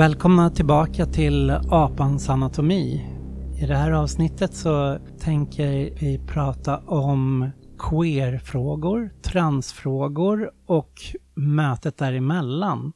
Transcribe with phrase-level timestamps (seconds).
[0.00, 3.06] Välkomna tillbaka till Apans anatomi.
[3.62, 5.68] I det här avsnittet så tänker
[6.00, 10.92] vi prata om queerfrågor, transfrågor och
[11.34, 12.92] mötet däremellan.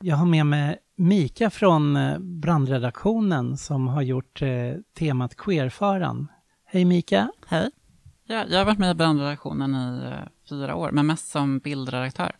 [0.00, 4.48] Jag har med mig Mika från eh, brandredaktionen som har gjort eh,
[4.98, 6.28] temat queerfaran.
[6.64, 7.30] Hej Mika!
[7.46, 7.70] Hej!
[8.26, 12.32] Ja, jag har varit med i brandredaktionen i eh, fyra år, men mest som bildredaktör.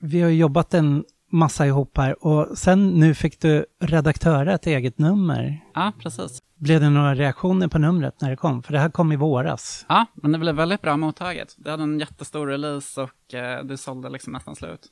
[0.00, 1.04] Vi har jobbat en
[1.36, 5.64] massa ihop här och sen nu fick du redaktöra ett eget nummer.
[5.74, 6.42] Ja, precis.
[6.54, 8.62] Blev det några reaktioner på numret när det kom?
[8.62, 9.86] För det här kom i våras.
[9.88, 11.54] Ja, men det blev väldigt bra mottaget.
[11.58, 14.86] Det hade en jättestor release och eh, det sålde liksom nästan slut.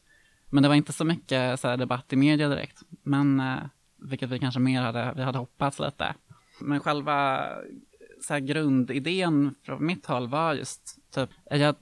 [0.51, 2.79] Men det var inte så mycket så här, debatt i media direkt.
[3.03, 3.57] Men, eh,
[3.99, 6.15] vilket vi kanske mer hade, vi hade hoppats lite.
[6.61, 7.47] Men själva
[8.21, 11.77] så här, grundidén från mitt håll var just typ, jag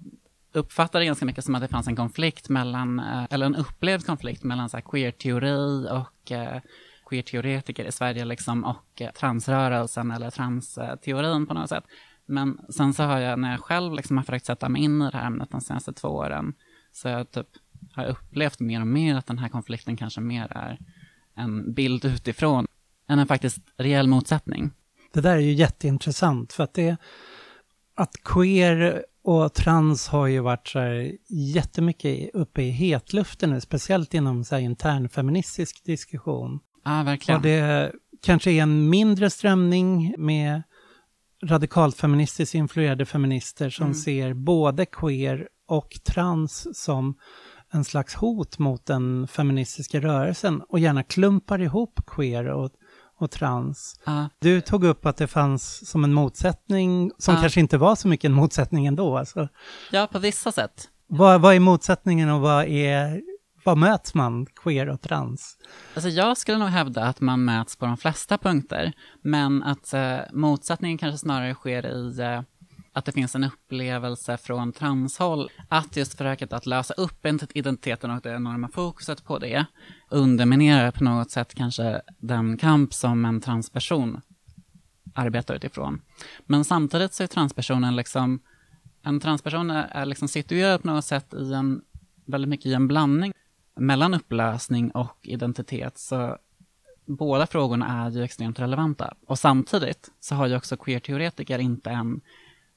[0.53, 4.45] uppfattade ganska mycket som att det fanns en konflikt mellan, eh, eller en upplevd konflikt
[4.45, 6.61] mellan så här, queer-teori och eh,
[7.05, 11.84] queer-teoretiker i Sverige liksom och eh, transrörelsen eller transteorin på något sätt.
[12.27, 15.11] Men sen så har jag, när jag själv liksom har försökt sätta mig in i
[15.11, 16.55] det här ämnet de senaste två åren,
[16.92, 17.47] så jag typ
[17.92, 20.78] har upplevt mer och mer att den här konflikten kanske mer är
[21.34, 22.66] en bild utifrån
[23.09, 24.70] än en faktiskt reell motsättning.
[25.12, 26.97] Det där är ju jätteintressant för att det
[27.94, 34.15] att queer och trans har ju varit så här jättemycket uppe i hetluften nu, speciellt
[34.15, 36.61] inom så här intern feministisk diskussion.
[36.84, 37.37] Ja, verkligen.
[37.37, 40.62] Och det kanske är en mindre strömning med
[41.45, 43.94] radikalt feministiskt influerade feminister som mm.
[43.94, 47.15] ser både queer och trans som
[47.72, 52.71] en slags hot mot den feministiska rörelsen och gärna klumpar ihop queer och,
[53.19, 54.00] och trans.
[54.09, 54.27] Uh.
[54.39, 57.41] Du tog upp att det fanns som en motsättning, som uh.
[57.41, 59.19] kanske inte var så mycket en motsättning ändå.
[59.19, 59.49] Alltså.
[59.91, 60.89] Ja, på vissa sätt.
[61.06, 63.23] Vad, vad är motsättningen och vad är
[63.65, 65.56] var möts man, queer och trans?
[65.95, 68.93] Alltså jag skulle nog hävda att man möts på de flesta punkter,
[69.23, 72.43] men att eh, motsättningen kanske snarare sker i eh,
[72.92, 78.22] att det finns en upplevelse från transhåll att just försöket att lösa upp identiteten och
[78.22, 79.66] det enorma fokuset på det
[80.10, 84.20] underminerar på något sätt kanske den kamp som en transperson
[85.14, 86.00] arbetar utifrån.
[86.47, 88.41] Men samtidigt så är transpersonen liksom,
[89.02, 91.82] en transperson är liksom situerad på något sätt i en,
[92.26, 93.32] väldigt mycket i en blandning
[93.76, 95.98] mellan upplösning och identitet.
[95.98, 96.36] Så
[97.06, 99.14] båda frågorna är ju extremt relevanta.
[99.26, 102.20] Och samtidigt så har ju också queer-teoretiker inte en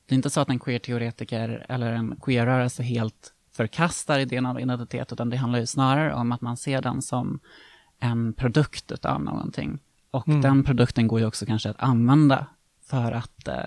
[0.06, 5.12] det är inte så att en queer-teoretiker eller en queer-rörelse helt förkastar idén av identitet,
[5.12, 7.40] utan det handlar ju snarare om att man ser den som
[8.00, 9.80] en produkt av någonting.
[10.12, 10.42] Och mm.
[10.42, 12.46] den produkten går ju också kanske att använda
[12.90, 13.66] för att eh,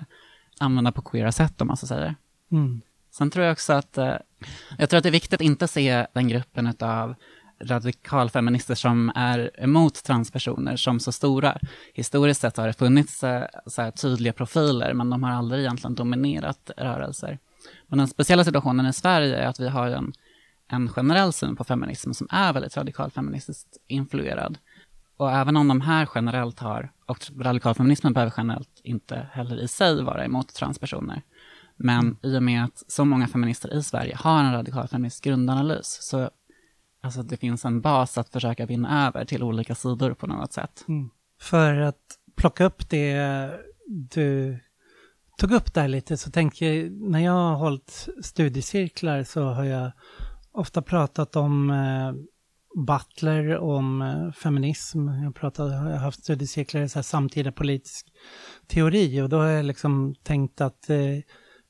[0.59, 2.15] använda på queera sätt, om man så säger.
[2.51, 2.81] Mm.
[3.11, 4.13] Sen tror jag också att, eh,
[4.77, 7.15] jag tror att det är viktigt att inte se den gruppen av
[7.61, 11.57] radikalfeminister som är emot transpersoner som så stora.
[11.93, 16.71] Historiskt sett har det funnits eh, så tydliga profiler, men de har aldrig egentligen dominerat
[16.77, 17.39] rörelser.
[17.87, 20.13] Men den speciella situationen i Sverige är att vi har en,
[20.67, 24.57] en generell syn på feminism som är väldigt radikalfeministiskt influerad.
[25.17, 30.03] Och även om de här generellt har, och radikalfeminismen behöver generellt inte heller i sig
[30.03, 31.21] vara emot transpersoner,
[31.77, 36.29] men i och med att så många feminister i Sverige har en radikalfeministisk grundanalys så
[37.01, 40.85] alltså det finns en bas att försöka vinna över till olika sidor på något sätt.
[40.87, 41.09] Mm.
[41.41, 43.51] För att plocka upp det
[43.87, 44.59] du
[45.37, 49.91] tog upp där lite så tänker jag, när jag har hållit studiecirklar så har jag
[50.51, 52.13] ofta pratat om eh,
[52.85, 55.07] Butler, om eh, feminism.
[55.07, 58.07] Jag, pratat, jag har haft studiecirklar i så här samtida politisk
[58.67, 60.97] teori och då har jag liksom tänkt att eh,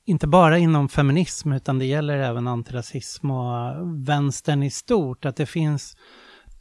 [0.10, 3.76] inte bara inom feminism utan det gäller även antirasism och
[4.08, 5.26] vänstern i stort.
[5.26, 5.98] Att det finns,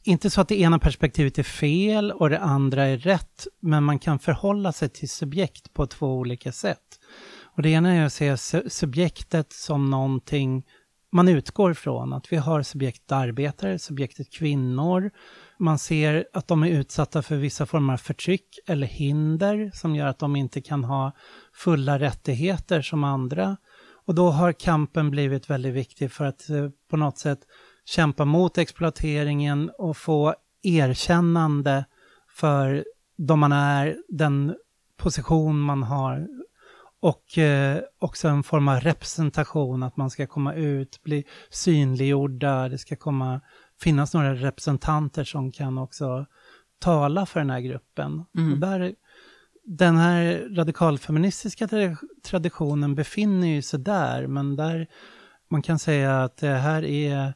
[0.02, 3.98] inte så att det ena perspektivet är fel och det andra är rätt, men man
[3.98, 7.00] kan förhålla sig till subjekt på två olika sätt.
[7.44, 8.36] Och det ena är att se
[8.70, 10.64] subjektet som någonting
[11.12, 15.10] man utgår från, att vi har subjektet arbetare, subjektet kvinnor,
[15.58, 20.06] man ser att de är utsatta för vissa former av förtryck eller hinder som gör
[20.06, 21.12] att de inte kan ha
[21.58, 23.56] fulla rättigheter som andra.
[24.06, 27.40] Och då har kampen blivit väldigt viktig för att eh, på något sätt
[27.84, 31.84] kämpa mot exploateringen och få erkännande
[32.30, 32.84] för
[33.16, 34.54] de man är, den
[34.96, 36.28] position man har
[37.00, 42.78] och eh, också en form av representation, att man ska komma ut, bli synliggjorda, det
[42.78, 43.40] ska komma
[43.80, 46.26] finnas några representanter som kan också
[46.78, 48.24] tala för den här gruppen.
[48.36, 48.52] Mm.
[48.52, 48.94] Och där,
[49.68, 51.68] den här radikalfeministiska
[52.24, 54.86] traditionen befinner sig där, men där
[55.50, 57.34] man kan säga att det här är,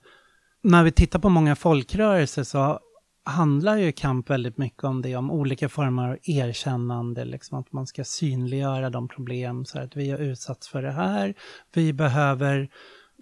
[0.62, 2.80] när vi tittar på många folkrörelser så
[3.24, 7.86] handlar ju kamp väldigt mycket om det, om olika former av erkännande, liksom att man
[7.86, 11.34] ska synliggöra de problem, så att vi har utsatts för det här,
[11.74, 12.68] vi behöver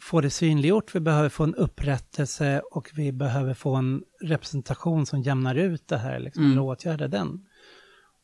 [0.03, 5.23] få det synliggjort, vi behöver få en upprättelse och vi behöver få en representation som
[5.23, 6.53] jämnar ut det här, liksom, mm.
[6.53, 7.47] eller åtgärdar den.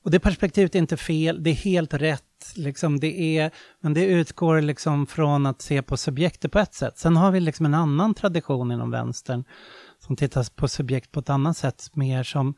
[0.07, 3.51] Och det perspektivet är inte fel, det är helt rätt, liksom, det är,
[3.81, 6.99] men det utgår liksom från att se på subjektet på ett sätt.
[6.99, 9.45] Sen har vi liksom en annan tradition inom vänstern
[9.99, 12.55] som tittar på subjekt på ett annat sätt, mer som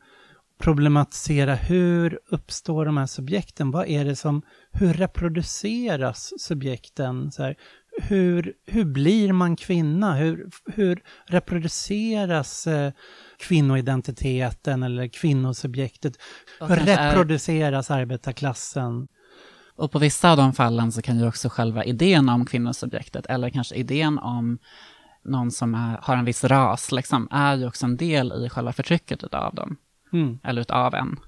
[0.59, 3.71] problematisera hur uppstår de här subjekten?
[3.71, 4.41] Vad är det som,
[4.71, 7.31] hur reproduceras subjekten?
[7.31, 7.55] Så här,
[8.01, 10.15] hur, hur blir man kvinna?
[10.15, 12.91] Hur, hur reproduceras eh,
[13.39, 16.13] kvinnoidentiteten eller kvinnosubjektet?
[16.59, 17.95] Hur reproduceras är...
[17.95, 19.07] arbetarklassen?
[19.75, 23.49] Och på vissa av de fallen så kan ju också själva idén om kvinnosubjektet eller
[23.49, 24.59] kanske idén om
[25.23, 28.73] någon som är, har en viss ras, liksom, är ju också en del i själva
[28.73, 29.77] förtrycket utav dem.
[30.13, 30.39] Mm.
[30.43, 31.19] Eller utav en.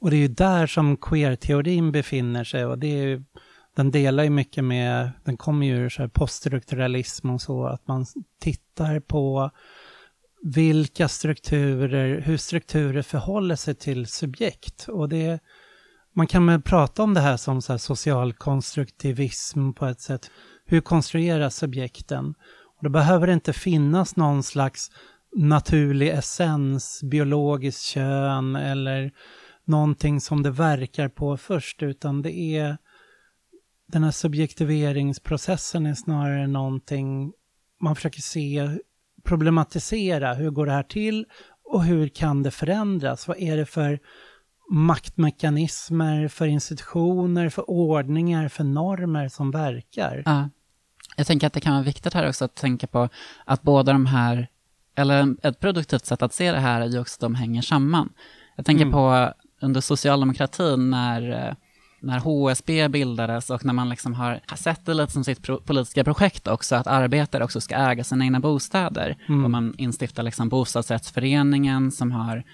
[0.00, 3.22] Och det är ju där som queer-teorin befinner sig och det är ju,
[3.76, 8.06] den delar ju mycket med, den kommer ju ur poststrukturalism och så, att man
[8.40, 9.50] tittar på
[10.42, 14.88] vilka strukturer, hur strukturer förhåller sig till subjekt.
[14.88, 15.40] Och det,
[16.14, 20.30] man kan väl prata om det här som så här social konstruktivism på ett sätt.
[20.64, 22.34] Hur konstrueras subjekten?
[22.76, 24.90] Och då behöver det inte finnas någon slags
[25.36, 29.12] naturlig essens, biologiskt kön eller
[29.64, 32.76] någonting som det verkar på först, utan det är
[33.88, 37.32] den här subjektiveringsprocessen är snarare någonting
[37.80, 38.78] man försöker se,
[39.24, 41.26] problematisera, hur går det här till
[41.64, 43.28] och hur kan det förändras?
[43.28, 43.98] Vad är det för
[44.70, 50.22] maktmekanismer, för institutioner, för ordningar, för normer som verkar?
[50.26, 50.48] Ja.
[51.16, 53.08] Jag tänker att det kan vara viktigt här också att tänka på
[53.44, 54.48] att båda de här,
[54.96, 58.12] eller ett produktivt sätt att se det här är ju också att de hänger samman.
[58.56, 58.92] Jag tänker mm.
[58.92, 61.56] på under socialdemokratin när,
[62.00, 66.04] när HSB bildades och när man liksom har sett det lite som sitt pro politiska
[66.04, 69.16] projekt också, att arbetare också ska äga sina egna bostäder.
[69.28, 69.44] Mm.
[69.44, 72.44] Och man instiftar liksom bostadsrättsföreningen som har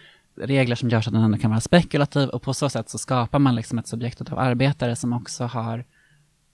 [0.40, 2.98] regler som gör så att den ändå kan vara spekulativ och på så sätt så
[2.98, 5.84] skapar man liksom ett subjekt av arbetare som också har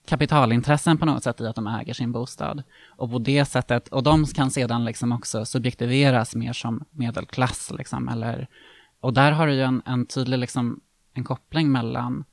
[0.07, 2.63] kapitalintressen på något sätt i att de äger sin bostad.
[2.87, 8.09] Och på det sättet, och de kan sedan liksom också subjektiveras mer som medelklass, liksom,
[8.09, 8.47] eller,
[8.99, 10.79] och där har du ju en, en tydlig liksom,
[11.13, 12.23] en koppling mellan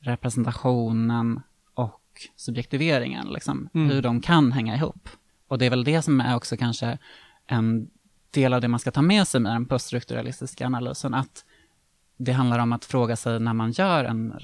[0.00, 1.40] representationen
[1.74, 2.02] och
[2.36, 3.90] subjektiveringen, liksom, mm.
[3.90, 5.08] hur de kan hänga ihop.
[5.48, 6.98] Och det är väl det som är också kanske
[7.46, 7.90] en
[8.30, 11.44] del av det man ska ta med sig med den poststrukturalistiska analysen, att
[12.16, 14.34] det handlar om att fråga sig när man gör en,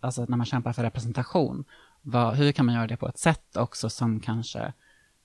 [0.00, 1.64] alltså när man kämpar för representation,
[2.02, 4.72] vad, hur kan man göra det på ett sätt också som kanske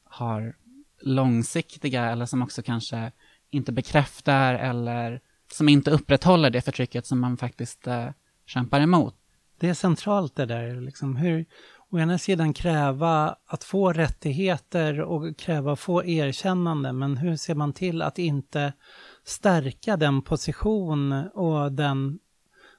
[0.03, 0.55] har
[1.01, 3.11] långsiktiga eller som också kanske
[3.49, 5.21] inte bekräftar eller
[5.51, 8.09] som inte upprätthåller det förtrycket som man faktiskt eh,
[8.45, 9.15] kämpar emot.
[9.57, 11.45] Det är centralt det där, liksom hur
[11.92, 17.56] å ena sidan kräva att få rättigheter och kräva att få erkännande, men hur ser
[17.56, 18.74] man till att inte
[19.24, 22.19] stärka den position och den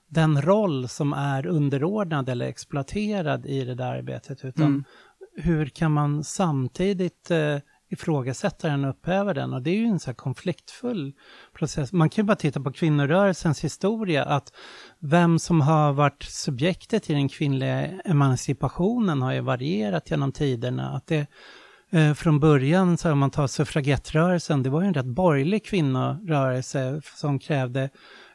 [0.08, 4.84] den roll som är underordnad eller exploaterad i det där arbetet, utan mm.
[5.36, 9.52] hur kan man samtidigt eh, ifrågasätta den och upphäva den?
[9.52, 11.12] Och det är ju en så här konfliktfull
[11.58, 11.92] process.
[11.92, 14.52] Man kan ju bara titta på kvinnorörelsens historia, att
[14.98, 20.90] vem som har varit subjektet i den kvinnliga emancipationen har ju varierat genom tiderna.
[20.90, 21.26] Att det
[21.90, 27.00] eh, från början, så om man tar suffragettrörelsen, det var ju en rätt borgerlig kvinnorörelse
[27.16, 27.90] som krävde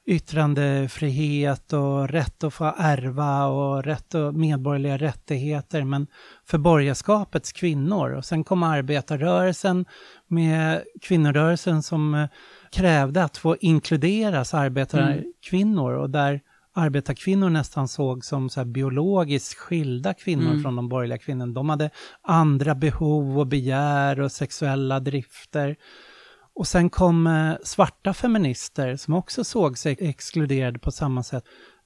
[0.08, 6.08] yttrandefrihet och rätt att få ärva och rätt och medborgerliga rättigheter, men
[6.46, 8.12] för borgerskapets kvinnor.
[8.12, 9.86] Och sen kom arbetarrörelsen
[10.28, 12.28] med kvinnorörelsen som eh,
[12.72, 16.42] krävde att få inkluderas arbetarkvinnor och där
[16.74, 20.62] arbetarkvinnor nästan såg som så biologiskt skilda kvinnor mm.
[20.62, 21.54] från de borgerliga kvinnorna.
[21.54, 21.90] De hade
[22.22, 25.76] andra behov och begär och sexuella drifter.
[26.56, 31.44] Och sen kom eh, svarta feminister som också såg sig exkluderade på samma sätt.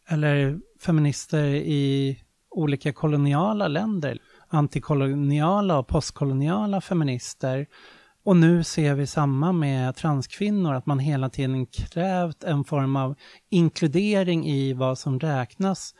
[0.09, 2.19] Eller feminister i
[2.49, 4.17] olika koloniala länder.
[4.49, 7.67] Antikoloniala och postkoloniala feminister.
[8.25, 13.15] Och nu ser vi samma med transkvinnor, att man hela tiden krävt en form av
[13.49, 15.93] inkludering i vad som räknas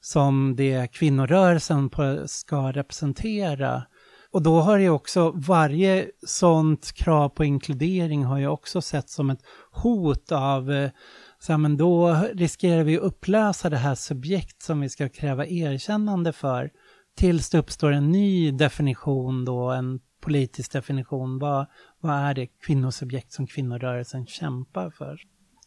[0.00, 1.90] som det kvinnorörelsen
[2.26, 3.82] ska representera.
[4.32, 9.30] Och då har ju också varje sånt krav på inkludering har ju också sett som
[9.30, 9.40] ett
[9.72, 10.90] hot av eh,
[11.38, 15.46] så här, men då riskerar vi att upplösa det här subjekt som vi ska kräva
[15.46, 16.70] erkännande för
[17.16, 21.38] tills det uppstår en ny definition då, en politisk definition.
[21.38, 21.66] Vad,
[22.00, 25.20] vad är det kvinnosubjekt som kvinnorörelsen kämpar för?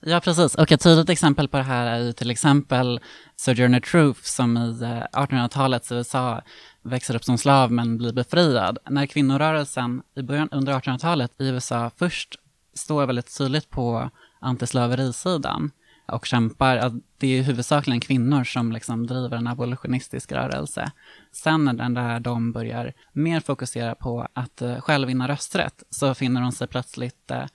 [0.05, 0.55] Ja, precis.
[0.55, 2.99] Och ett tydligt exempel på det här är ju till exempel
[3.35, 6.41] Sojourner Truth som i eh, 1800-talets USA
[6.83, 8.77] växer upp som slav men blir befriad.
[8.89, 12.39] När kvinnorörelsen i början under 1800-talet i USA först
[12.73, 14.09] står väldigt tydligt på
[14.39, 15.71] antislaverisidan
[16.05, 20.91] och kämpar, det är huvudsakligen kvinnor som liksom driver en abolitionistisk rörelse.
[21.31, 26.51] Sen när de börjar mer fokusera på att eh, själv vinna rösträtt så finner hon
[26.51, 27.45] sig plötsligt eh,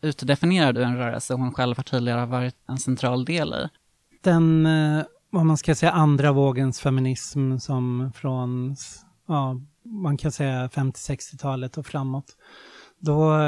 [0.00, 3.68] utdefinierad ur en rörelse hon själv har tidigare varit en central del i.
[4.22, 8.76] Den, eh, vad man ska säga, andra vågens feminism som från,
[9.28, 12.36] ja, man kan säga 50-60-talet och framåt.
[12.98, 13.38] Då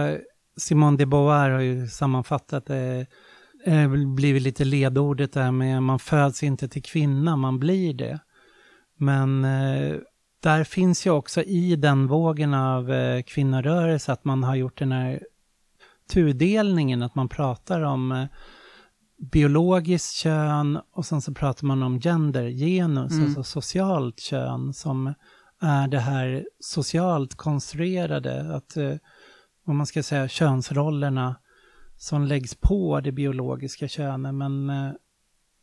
[0.57, 3.07] Simone de Beauvoir har ju sammanfattat det
[3.65, 8.19] eh, blivit lite ledordet där med man föds inte till kvinna, man blir det.
[8.97, 9.97] Men eh,
[10.43, 14.93] där finns ju också i den vågen av eh, kvinnorörelse att man har gjort den
[14.93, 15.23] här
[16.13, 18.27] tudelningen, att man pratar om eh,
[19.19, 23.25] biologiskt kön och sen så pratar man om gender, genus, mm.
[23.25, 25.15] alltså socialt kön som
[25.61, 28.95] är det här socialt konstruerade, att eh,
[29.65, 31.37] vad man ska säga, könsrollerna
[31.97, 34.91] som läggs på det biologiska könet, men eh,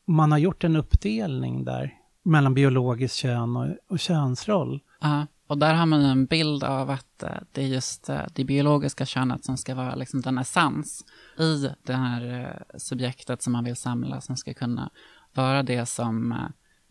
[0.05, 1.93] man har gjort en uppdelning där
[2.23, 4.81] mellan biologiskt kön och, och könsroll.
[5.01, 8.43] Ja, och där har man en bild av att eh, det är just eh, det
[8.43, 11.05] biologiska könet som ska vara liksom den essens
[11.39, 14.89] i det här eh, subjektet som man vill samla, som ska kunna
[15.33, 16.35] vara det som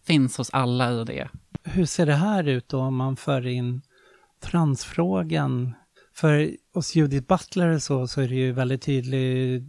[0.07, 1.29] finns hos alla i det.
[1.63, 3.83] Hur ser det här ut då om man för in
[4.41, 5.75] transfrågan
[6.15, 9.65] för hos Judith Butler så, så är det ju väldigt tydligt,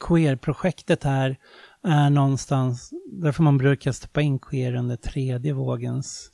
[0.00, 1.36] queer-projektet här
[1.82, 6.30] är någonstans, därför man brukar stoppa in queer under tredje vågens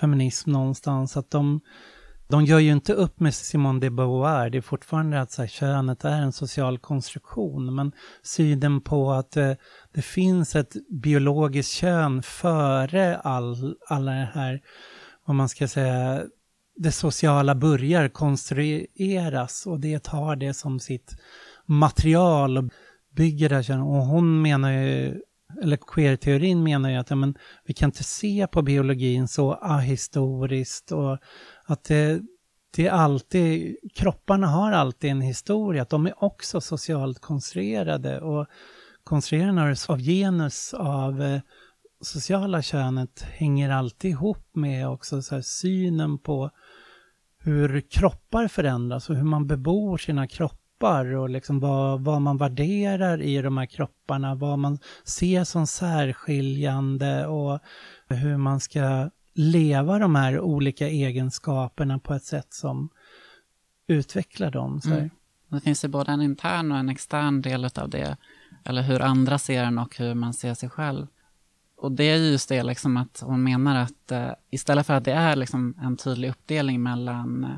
[0.00, 1.60] feminism någonstans, att de,
[2.28, 5.48] de gör ju inte upp med Simone de Beauvoir, det är fortfarande att så här,
[5.48, 9.52] könet är en social konstruktion, men synen på att eh,
[9.94, 14.60] det finns ett biologiskt kön före all, alla det här,
[15.26, 16.22] vad man ska säga,
[16.76, 21.16] det sociala börjar konstrueras och det tar det som sitt
[21.66, 22.64] material och
[23.16, 23.54] bygger det.
[23.54, 25.22] här könet, Och hon menar ju,
[25.62, 30.92] eller queer-teorin menar ju att ja, men, vi kan inte se på biologin så ahistoriskt
[30.92, 31.18] och
[31.64, 32.20] att det,
[32.76, 38.46] det är alltid, kropparna har alltid en historia, att de är också socialt konstruerade och
[39.04, 41.40] konstruerade av genus, av eh,
[42.00, 46.50] sociala könet hänger alltid ihop med också så synen på
[47.38, 50.67] hur kroppar förändras och hur man bebor sina kroppar
[51.16, 57.26] och liksom vad, vad man värderar i de här kropparna, vad man ser som särskiljande
[57.26, 57.60] och
[58.08, 62.88] hur man ska leva de här olika egenskaperna på ett sätt som
[63.86, 64.80] utvecklar dem.
[64.80, 65.10] Så mm.
[65.48, 68.16] Det finns ju både en intern och en extern del av det,
[68.64, 71.06] eller hur andra ser en och hur man ser sig själv.
[71.76, 75.12] Och det är just det liksom att hon menar att uh, istället för att det
[75.12, 77.50] är liksom en tydlig uppdelning mellan eh,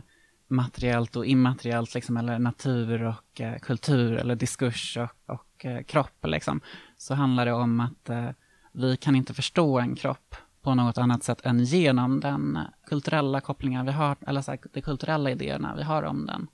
[0.51, 6.27] materiellt och immateriellt, liksom, eller natur och eh, kultur, eller diskurs och, och eh, kropp,
[6.27, 6.61] liksom,
[6.97, 8.31] så handlar det om att eh,
[8.73, 13.87] vi kan inte förstå en kropp på något annat sätt än genom den kulturella kopplingen
[13.87, 16.47] vi har, eller så här, de kulturella idéerna vi har om den.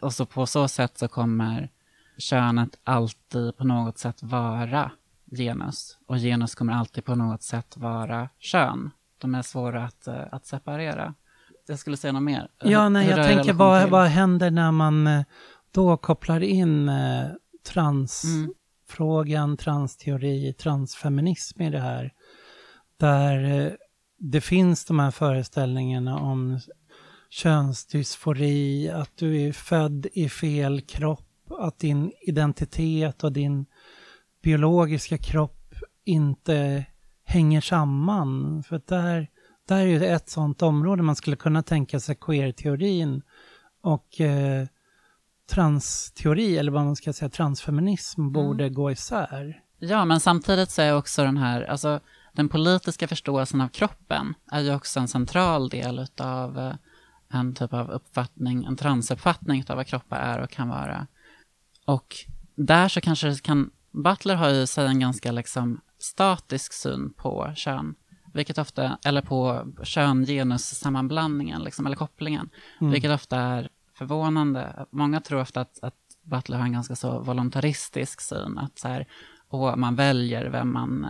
[0.00, 1.68] Och så på så sätt så kommer
[2.18, 4.90] könet alltid på något sätt vara
[5.30, 5.98] genus.
[6.06, 8.90] Och genus kommer alltid på något sätt vara kön.
[9.18, 11.14] De är svåra att, eh, att separera.
[11.70, 12.48] Jag skulle säga något mer.
[12.62, 15.22] Ja, nej, jag tänker vad, vad händer när man uh,
[15.70, 17.26] då kopplar in uh,
[17.66, 19.56] transfrågan, mm.
[19.56, 22.12] transteori, transfeminism i det här.
[22.96, 23.76] Där
[24.18, 26.60] det finns de här föreställningarna om
[27.30, 33.66] könsdysfori, att du är född i fel kropp, att din identitet och din
[34.42, 35.74] biologiska kropp
[36.04, 36.84] inte
[37.24, 38.62] hänger samman.
[38.62, 39.29] För där,
[39.70, 43.22] där är ju ett sånt område man skulle kunna tänka sig queer-teorin
[43.80, 44.66] och eh,
[45.50, 48.32] transteori, eller vad man ska säga, transfeminism mm.
[48.32, 49.62] borde gå isär.
[49.78, 52.00] Ja, men samtidigt så är också den här, alltså
[52.32, 56.74] den politiska förståelsen av kroppen är ju också en central del av eh,
[57.28, 61.06] en typ av uppfattning, en transuppfattning av vad kroppar är och kan vara.
[61.84, 62.16] Och
[62.54, 67.52] där så kanske det kan Butler har ju sig en ganska liksom statisk syn på
[67.56, 67.94] kön,
[68.32, 72.92] vilket ofta, eller på kön-genus-sammanblandningen, liksom, eller kopplingen, mm.
[72.92, 74.86] vilket ofta är förvånande.
[74.90, 79.06] Många tror ofta att, att Butler har en ganska så voluntaristisk syn, att så här,
[79.48, 81.06] och man väljer vem man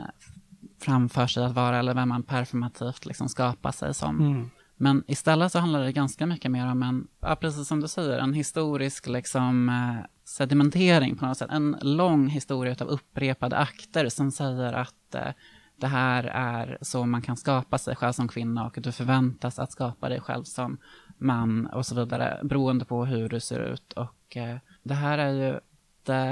[0.81, 4.21] framför sig att vara eller vem man performativt liksom skapar sig som.
[4.21, 4.51] Mm.
[4.77, 8.19] Men istället så handlar det ganska mycket mer om en, ja, precis som du säger,
[8.19, 11.51] en historisk liksom, eh, sedimentering på något sätt.
[11.51, 15.33] En lång historia av upprepade akter som säger att eh,
[15.81, 19.73] det här är så man kan skapa sig själv som kvinna och du förväntas att
[19.73, 20.79] skapa dig själv som
[21.19, 23.93] man och så vidare, beroende på hur du ser ut.
[23.93, 25.61] Och eh, det här är ju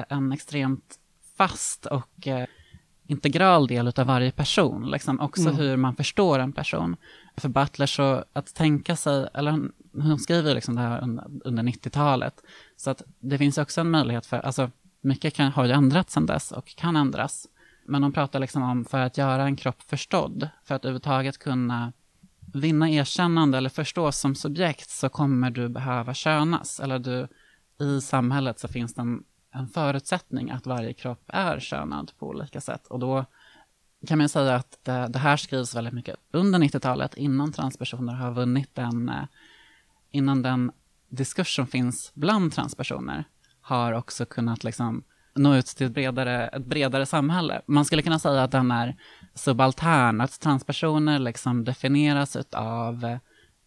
[0.09, 0.99] en extremt
[1.37, 2.47] fast och eh,
[3.07, 5.57] integral del av varje person, liksom också mm.
[5.57, 6.97] hur man förstår en person.
[7.37, 11.63] För Butler så att tänka sig, eller hon, hon skriver liksom det här under, under
[11.63, 12.43] 90-talet,
[12.77, 16.27] så att det finns också en möjlighet för, alltså mycket kan, har ju ändrats sedan
[16.27, 17.47] dess och kan ändras.
[17.89, 21.93] Men hon pratar liksom om för att göra en kropp förstådd, för att överhuvudtaget kunna
[22.55, 26.81] vinna erkännande eller förstås som subjekt så kommer du behöva könas.
[26.81, 27.29] Eller du,
[27.85, 32.61] i samhället så finns det en, en förutsättning att varje kropp är könad på olika
[32.61, 32.87] sätt.
[32.87, 33.25] Och då
[34.07, 38.33] kan man säga att det, det här skrivs väldigt mycket under 90-talet, innan transpersoner har
[38.33, 39.25] vunnit den, eh,
[40.11, 40.73] innan den
[41.09, 43.25] diskurs som finns bland transpersoner
[43.61, 45.05] har också kunnat liksom
[45.39, 47.63] nå ut till ett bredare, ett bredare samhälle.
[47.67, 48.97] Man skulle kunna säga att den är
[49.35, 53.19] subaltern, att transpersoner liksom definieras av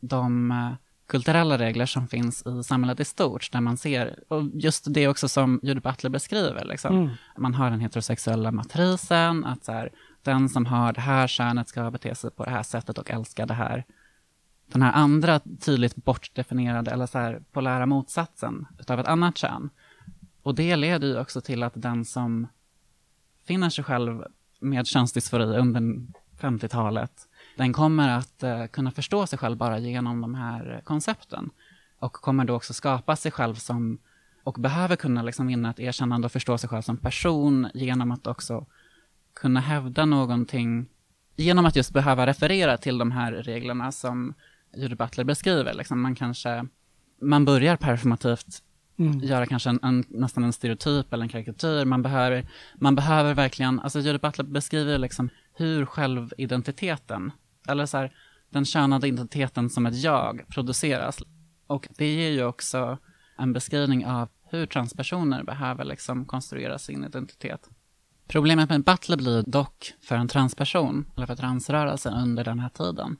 [0.02, 0.72] de eh,
[1.12, 5.30] kulturella regler som finns i samhället i stort, där man ser, och just det också
[5.30, 6.98] som Judith Butler beskriver, liksom.
[6.98, 7.10] Mm.
[7.38, 9.90] man har den heterosexuella matrisen, att så här,
[10.24, 13.46] den som har det här könet ska bete sig på det här sättet och älska
[13.46, 13.86] det här,
[14.68, 19.70] den här andra tydligt bortdefinierade eller så här polära motsatsen utav ett annat kön.
[20.44, 22.48] Och det leder ju också till att den som
[23.46, 24.24] finner sig själv
[24.60, 25.82] med könsdysfori under
[26.40, 27.28] 50-talet,
[27.58, 31.50] den kommer att uh, kunna förstå sig själv bara genom de här koncepten.
[32.00, 34.00] Och kommer då också skapa sig själv som,
[34.44, 38.28] och behöver kunna liksom vinna ett erkännande och förstå sig själv som person genom att
[38.28, 38.66] också
[39.34, 40.90] kunna hävda någonting,
[41.36, 44.34] genom att just behöva referera till de här reglerna som
[44.78, 45.74] Judy Butler beskriver.
[45.74, 46.68] Liksom man kanske,
[47.22, 48.64] man börjar performativt
[49.00, 49.20] Mm.
[49.20, 51.86] göra kanske en, en, nästan en stereotyp eller en karikatyr.
[51.86, 57.32] Man behöver, man behöver verkligen, alltså Judith Butler beskriver liksom hur självidentiteten,
[57.68, 58.14] eller så här,
[58.50, 61.24] den könade identiteten som ett jag produceras.
[61.68, 62.98] Och det ger ju också
[63.38, 67.70] en beskrivning av hur transpersoner behöver liksom konstruera sin identitet.
[68.28, 73.18] Problemet med Butler blir dock för en transperson, eller för transrörelsen under den här tiden,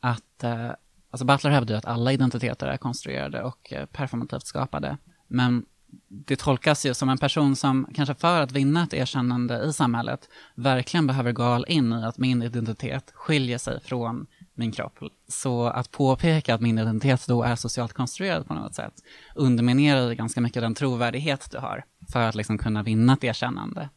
[0.00, 0.70] att eh,
[1.16, 4.96] Alltså Butler hävdar ju att alla identiteter är konstruerade och eh, performativt skapade.
[5.28, 5.64] Men
[6.08, 10.28] det tolkas ju som en person som kanske för att vinna ett erkännande i samhället
[10.54, 14.98] verkligen behöver gå all in i att min identitet skiljer sig från min kropp.
[15.28, 18.94] Så att påpeka att min identitet då är socialt konstruerad på något sätt
[19.34, 23.88] underminerar ganska mycket den trovärdighet du har för att liksom kunna vinna ett erkännande.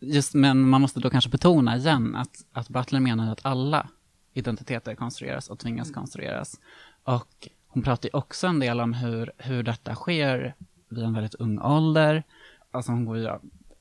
[0.00, 3.88] Just, men man måste då kanske betona igen att, att Butler menar att alla
[4.36, 6.60] identiteter konstrueras och tvingas konstrueras.
[7.04, 10.54] Och hon pratar ju också en del om hur, hur detta sker
[10.88, 12.22] vid en väldigt ung ålder.
[12.70, 13.30] Alltså hon går ju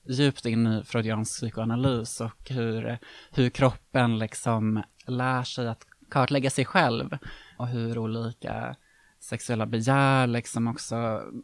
[0.08, 2.98] djupt in i freudiansk psykoanalys och hur,
[3.32, 7.18] hur kroppen liksom lär sig att kartlägga sig själv
[7.58, 8.76] och hur olika
[9.20, 10.96] sexuella begär liksom också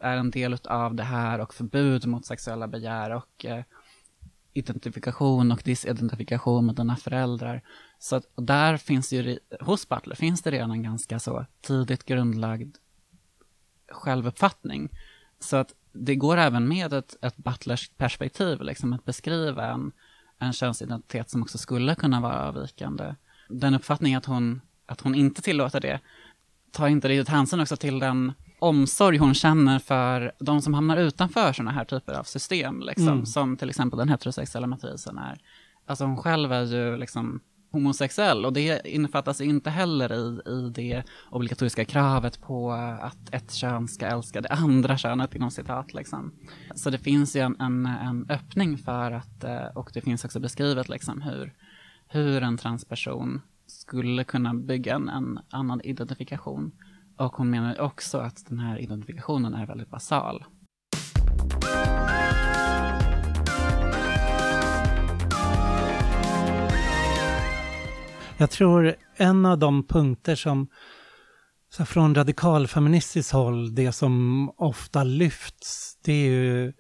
[0.02, 3.64] är en del av det här och förbud mot sexuella begär och eh,
[4.54, 7.62] identifikation och disidentifikation med dina föräldrar.
[8.00, 12.76] Så att, där finns ju, hos Butler finns det redan en ganska så tidigt grundlagd
[13.92, 14.90] självuppfattning.
[15.40, 19.92] Så att det går även med ett, ett Butlers perspektiv, liksom att beskriva en,
[20.40, 23.16] en könsidentitet som också skulle kunna vara avvikande.
[23.50, 26.00] Den uppfattningen att hon, att hon inte tillåter det
[26.72, 31.54] tar inte riktigt hänsyn också till den omsorg hon känner för de som hamnar utanför
[31.54, 33.26] sådana här typer av system, liksom, mm.
[33.26, 35.38] som till exempel den heterosexuella matrisen är.
[35.86, 41.04] Alltså hon själv är ju liksom homosexuell och det innefattas inte heller i, i det
[41.30, 42.72] obligatoriska kravet på
[43.02, 45.94] att ett kön ska älska det andra könet inom citat.
[45.94, 46.32] Liksom.
[46.76, 50.40] Så det finns ju en, en, en, öppning för att, eh, och det finns också
[50.40, 51.54] beskrivet liksom hur,
[52.08, 56.72] hur en transperson skulle kunna bygga en, en annan identifikation.
[57.18, 60.44] Och hon menar också att den här identifikationen är väldigt basal.
[68.38, 70.68] Jag tror en av de punkter som
[71.70, 76.74] så från radikalfeministiskt håll, det som ofta lyfts, det är ju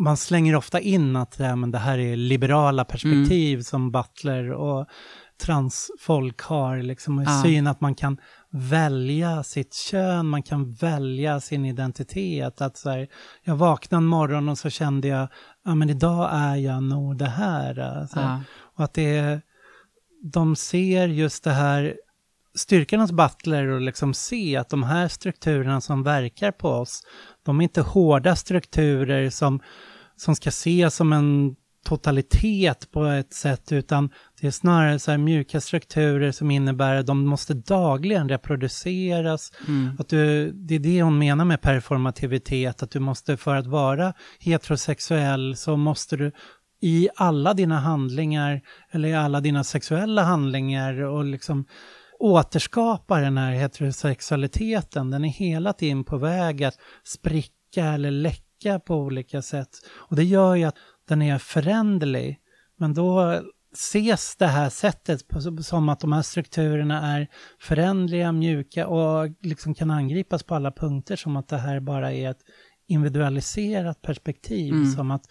[0.00, 3.64] man slänger ofta in att ja, men det här är liberala perspektiv mm.
[3.64, 4.86] som Butler och
[5.42, 7.42] transfolk har, liksom, ah.
[7.42, 8.18] syn att man kan
[8.52, 12.60] välja sitt kön, man kan välja sin identitet.
[12.60, 13.08] Att så här,
[13.42, 15.28] jag vaknade en morgon och så kände jag,
[15.64, 17.78] ja men idag är jag nog det här.
[17.78, 18.20] Alltså.
[18.20, 18.40] Ah.
[18.76, 19.42] Och att det är,
[20.22, 21.96] de ser just det här
[22.54, 27.02] styrkan hos Butler och liksom se att de här strukturerna som verkar på oss,
[27.42, 29.60] de är inte hårda strukturer som,
[30.16, 35.60] som ska ses som en totalitet på ett sätt, utan det är snarare så mjuka
[35.60, 39.52] strukturer som innebär att de måste dagligen reproduceras.
[39.68, 39.96] Mm.
[39.98, 44.12] Att du, det är det hon menar med performativitet, att du måste för att vara
[44.38, 46.32] heterosexuell så måste du
[46.80, 51.64] i alla dina handlingar eller i alla dina sexuella handlingar och liksom
[52.18, 55.10] återskapa den här heterosexualiteten.
[55.10, 59.68] Den är hela tiden på väg att spricka eller läcka på olika sätt.
[59.92, 60.76] Och det gör ju att
[61.08, 62.38] den är föränderlig.
[62.76, 63.40] Men då
[63.72, 65.20] ses det här sättet
[65.60, 67.28] som att de här strukturerna är
[67.60, 72.30] förändliga, mjuka och liksom kan angripas på alla punkter som att det här bara är
[72.30, 72.40] ett
[72.88, 74.72] individualiserat perspektiv.
[74.72, 74.90] Mm.
[74.90, 75.22] Som att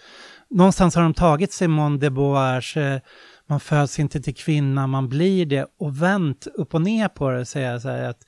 [0.49, 2.99] någonstans har de tagit Simone de Beauvoirs eh,
[3.49, 7.39] man föds inte till kvinna, man blir det och vänt upp och ner på det
[7.39, 8.21] och säga så här att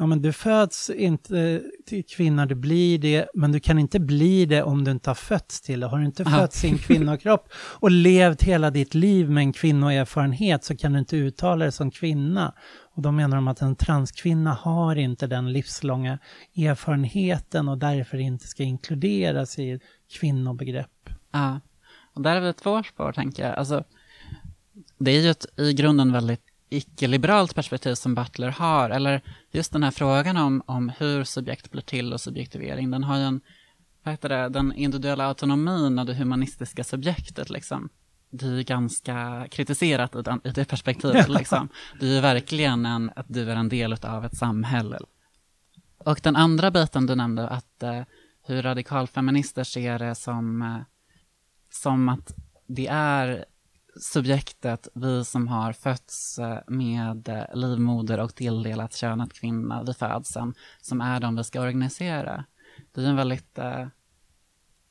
[0.00, 4.46] ja, men du föds inte till kvinna, du blir det, men du kan inte bli
[4.46, 5.86] det om du inte har fötts till det.
[5.86, 7.48] Har du inte fötts i en kvinnokropp
[7.80, 11.90] och levt hela ditt liv med en kvinnoerfarenhet så kan du inte uttala dig som
[11.90, 12.54] kvinna.
[12.94, 16.18] Och då menar de att en transkvinna har inte den livslånga
[16.56, 19.82] erfarenheten och därför inte ska inkluderas i ett
[20.20, 21.10] kvinnobegrepp.
[21.32, 21.60] Ja,
[22.14, 23.54] och där är det två spår tänker jag.
[23.54, 23.84] Alltså,
[24.98, 29.82] det är ju ett i grunden väldigt icke-liberalt perspektiv som Butler har, eller just den
[29.82, 33.40] här frågan om, om hur subjekt blir till och subjektivering, den har ju en,
[34.02, 37.88] vad heter det, den individuella autonomin och det humanistiska subjektet liksom.
[38.30, 41.68] Det är ju ganska kritiserat i, den, i det perspektivet liksom.
[42.00, 44.98] Det är ju verkligen en, att du är en del av ett samhälle.
[45.98, 48.02] Och den andra biten du nämnde, att eh,
[48.42, 50.76] hur radikalfeminister ser det som, eh,
[51.70, 52.34] som att
[52.66, 53.44] det är
[54.00, 60.54] subjektet, vi som har fötts eh, med eh, livmoder och tilldelat könet kvinna vid födseln,
[60.80, 62.44] som är de vi ska organisera.
[62.92, 63.86] Det är en väldigt, äh,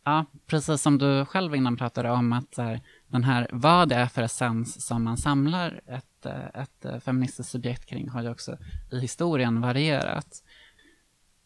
[0.04, 4.08] ja, precis som du själv innan pratade om, att här, den här, vad det är
[4.08, 8.58] för essens som man samlar ett, ett feministiskt subjekt kring har ju också
[8.91, 10.43] i historien varierat.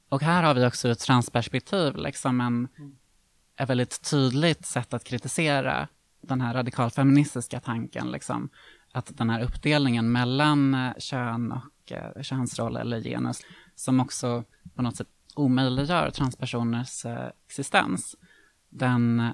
[0.09, 2.67] Och här har vi också ett transperspektiv, liksom en,
[3.57, 5.87] ett väldigt tydligt sätt att kritisera
[6.23, 8.49] den här radikalfeministiska tanken, liksom,
[8.91, 13.41] att den här uppdelningen mellan eh, kön och eh, könsroll eller genus,
[13.75, 14.43] som också
[14.75, 18.15] på något sätt omöjliggör transpersoners eh, existens,
[18.69, 19.31] den eh,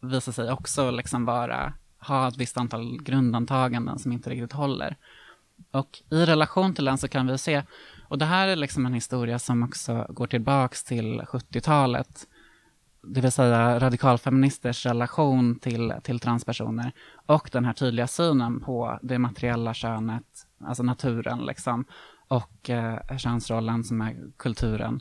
[0.00, 4.96] visar sig också liksom vara, ha ett visst antal grundantaganden som inte riktigt håller.
[5.70, 7.62] Och i relation till den så kan vi se,
[8.08, 12.26] och det här är liksom en historia som också går tillbaks till 70-talet,
[13.02, 16.92] det vill säga radikalfeministers relation till, till transpersoner
[17.26, 21.84] och den här tydliga synen på det materiella könet, alltså naturen liksom,
[22.28, 25.00] och eh, könsrollen som är kulturen.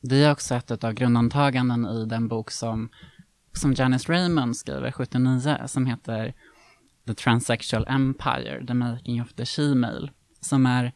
[0.00, 2.88] Det är också ett av grundantaganden i den bok som,
[3.52, 6.34] som Janice Raymond skriver 79 som heter
[7.06, 10.10] The Transsexual Empire, The Making of the She-Male,
[10.40, 10.92] som är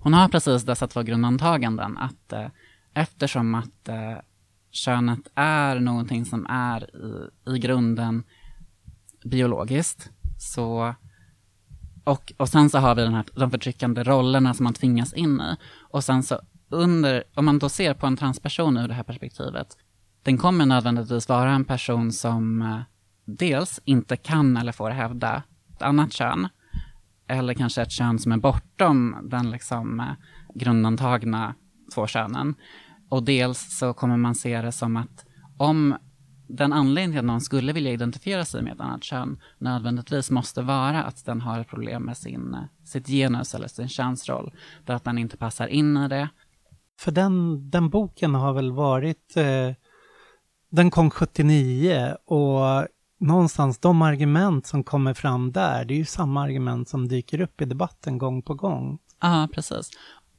[0.00, 2.46] hon har precis dessa två grundantaganden, att eh,
[2.94, 4.18] eftersom att eh,
[4.74, 8.22] könet är någonting som är i, i grunden
[9.24, 10.10] biologiskt.
[10.38, 10.94] Så,
[12.04, 15.40] och, och sen så har vi den här, de förtryckande rollerna som man tvingas in
[15.40, 15.56] i.
[15.80, 19.76] Och sen så under, om man då ser på en transperson ur det här perspektivet,
[20.22, 22.80] den kommer nödvändigtvis vara en person som eh,
[23.24, 25.42] dels inte kan eller får hävda
[25.74, 26.48] ett annat kön,
[27.28, 30.06] eller kanske ett kön som är bortom den liksom eh,
[30.54, 31.54] grundantagna
[31.94, 32.54] två könen.
[33.08, 35.24] Och dels så kommer man se det som att
[35.58, 35.96] om
[36.48, 40.62] den anledningen till att någon skulle vilja identifiera sig med ett annat kön nödvändigtvis måste
[40.62, 44.52] vara att den har ett problem med sin, sitt genus eller sin könsroll,
[44.86, 46.28] för att den inte passar in i det.
[47.00, 49.72] För den, den boken har väl varit, eh,
[50.70, 52.86] den kom 79 och
[53.20, 57.60] någonstans de argument som kommer fram där, det är ju samma argument som dyker upp
[57.60, 58.98] i debatten gång på gång.
[59.20, 59.90] Ja, precis.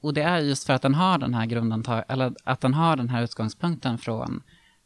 [0.05, 2.95] Och det är just för att den har den här grundantag, eller att den har
[2.95, 4.43] den här utgångspunkten från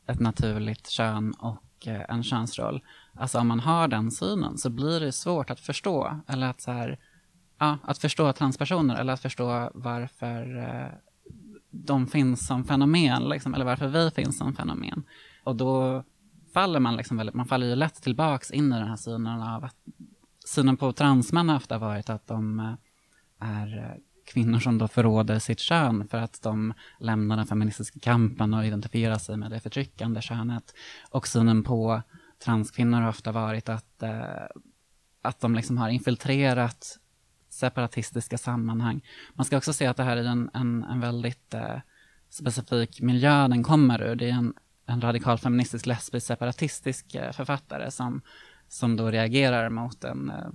[0.08, 2.82] ett naturligt kön och eh, en könsroll.
[3.13, 6.71] Alltså om man har den synen så blir det svårt att förstå, eller att så
[6.71, 6.99] här,
[7.58, 10.97] ja, att förstå transpersoner, eller att förstå varför eh,
[11.71, 15.03] de finns som fenomen, liksom, eller varför vi finns som fenomen.
[15.43, 16.03] Och då
[16.53, 19.63] faller man liksom väldigt, man faller ju lätt tillbaks in i den här synen av
[19.63, 19.75] att
[20.45, 22.73] synen på transmän har ofta varit att de eh,
[23.39, 23.99] är
[24.30, 29.18] kvinnor som då förråder sitt kön för att de lämnar den feministiska kampen och identifierar
[29.18, 30.74] sig med det förtryckande könet.
[31.10, 32.02] Och synen på
[32.44, 34.48] transkvinnor har ofta varit att, eh,
[35.22, 37.00] att de liksom har infiltrerat
[37.50, 39.02] separatistiska sammanhang.
[39.34, 41.78] Man ska också se att det här är en, en, en väldigt eh,
[42.30, 44.15] specifik miljö den kommer ur.
[44.15, 44.54] Det är en,
[44.86, 48.22] en radikal feministisk lesbisk separatistisk eh, författare som,
[48.68, 50.50] som då reagerar mot en eh,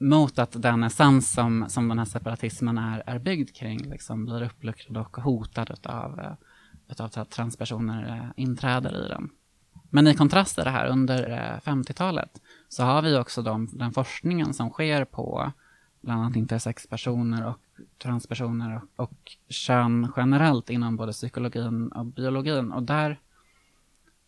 [0.00, 4.42] mot att den essens som, som den här separatismen är, är byggd kring liksom blir
[4.42, 6.20] uppluckrad och hotad av
[6.88, 9.30] utav eh, att transpersoner eh, inträder i den.
[9.90, 13.92] Men i kontrast till det här, under eh, 50-talet, så har vi också de, den
[13.92, 15.52] forskningen som sker på
[16.00, 17.58] bland annat intersexpersoner och
[17.98, 22.72] transpersoner och, och kön generellt inom både psykologin och biologin.
[22.72, 23.20] Och där,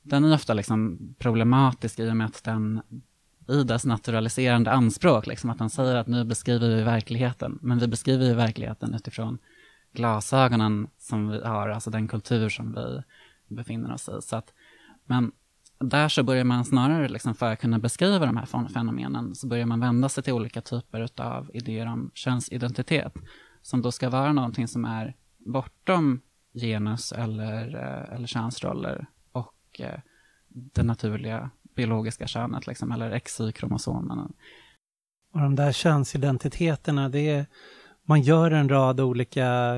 [0.03, 2.83] den är ofta liksom problematisk i och med att den
[3.49, 7.89] i dess naturaliserande anspråk, liksom att han säger att nu beskriver vi verkligheten, men vi
[7.89, 9.39] beskriver ju verkligheten utifrån
[9.93, 13.03] glasögonen som vi har, alltså den kultur som vi
[13.55, 14.23] befinner oss i.
[14.23, 14.53] Så att,
[15.05, 15.33] men
[15.79, 19.67] där så börjar man snarare, liksom för att kunna beskriva de här fenomenen, så börjar
[19.67, 23.15] man vända sig till olika typer av idéer om könsidentitet,
[23.63, 26.21] som då ska vara någonting som är bortom
[26.55, 30.01] genus eller, eh, eller könsroller och eh,
[30.49, 34.19] det naturliga biologiska könet, liksom, eller XY-kromosomen.
[35.35, 37.47] Och de där könsidentiteterna, det är
[38.07, 39.75] man gör en rad olika,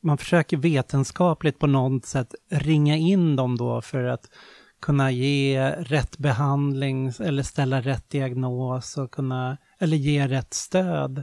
[0.00, 4.30] man försöker vetenskapligt på något sätt ringa in dem då för att
[4.80, 11.22] kunna ge rätt behandling eller ställa rätt diagnos och kunna, eller ge rätt stöd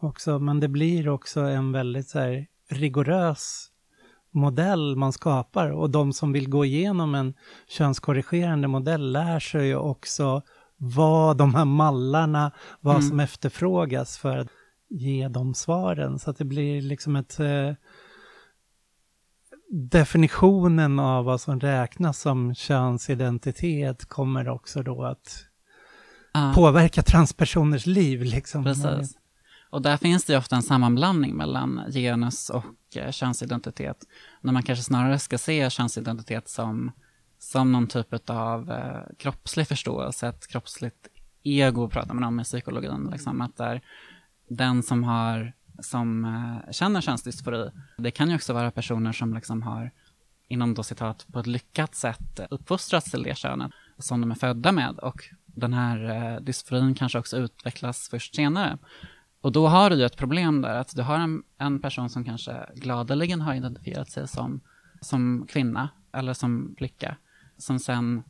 [0.00, 0.38] också.
[0.38, 3.70] Men det blir också en väldigt så här, rigorös
[4.34, 7.34] modell man skapar och de som vill gå igenom en
[7.68, 10.42] könskorrigerande modell lär sig ju också
[10.76, 13.08] vad de här mallarna, vad mm.
[13.08, 14.48] som efterfrågas för att
[14.88, 16.18] ge de svaren.
[16.18, 17.40] Så att det blir liksom ett...
[17.40, 17.72] Eh,
[19.70, 25.44] definitionen av vad som räknas som könsidentitet kommer också då att
[26.32, 26.54] ah.
[26.54, 28.22] påverka transpersoners liv.
[28.22, 28.64] Liksom.
[28.64, 29.16] Precis.
[29.70, 32.64] Och där finns det ju ofta en sammanblandning mellan genus och
[32.96, 34.04] Eh, könsidentitet.
[34.40, 36.92] När man kanske snarare ska se könsidentitet som,
[37.38, 41.08] som någon typ av eh, kroppslig förståelse, ett kroppsligt
[41.42, 43.08] ego pratar man om i psykologin.
[43.12, 43.80] Liksom, att där
[44.48, 49.62] den som har som eh, känner könsdysfori, det kan ju också vara personer som liksom
[49.62, 49.90] har,
[50.48, 54.72] inom då citat, på ett lyckat sätt uppfostrats till det könet som de är födda
[54.72, 58.78] med och den här eh, dysforin kanske också utvecklas först senare.
[59.44, 62.24] Och då har du ju ett problem där, att du har en, en person som
[62.24, 64.60] kanske gladeligen har identifierat sig som,
[65.00, 67.16] som kvinna eller som flicka,
[67.56, 68.22] som sen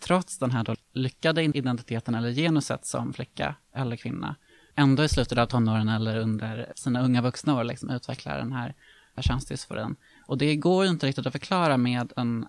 [0.00, 4.36] trots den här då lyckade identiteten eller genuset som flicka eller kvinna
[4.74, 8.74] ändå i slutet av tonåren eller under sina unga vuxna år liksom utvecklar den här
[9.20, 9.96] könsdysforin.
[10.26, 12.46] Och det går ju inte riktigt att förklara med en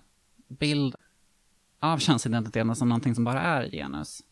[0.48, 0.94] bild
[1.80, 4.22] av könsidentiteten som någonting som bara är genus.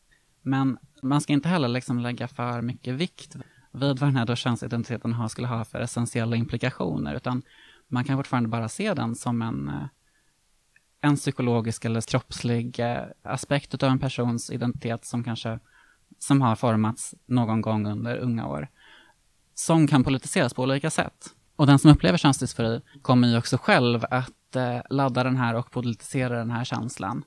[0.43, 3.37] Men man ska inte heller liksom lägga för mycket vikt
[3.75, 7.43] vid vad den här då könsidentiteten har, skulle ha för essentiella implikationer, utan
[7.89, 9.87] man kan fortfarande bara se den som en, eh,
[11.01, 15.59] en psykologisk eller kroppslig eh, aspekt av en persons identitet som kanske
[16.19, 18.69] som har formats någon gång under unga år,
[19.55, 21.35] som kan politiseras på olika sätt.
[21.57, 25.71] Och den som upplever könsdysfori kommer ju också själv att eh, ladda den här och
[25.71, 27.25] politisera den här känslan.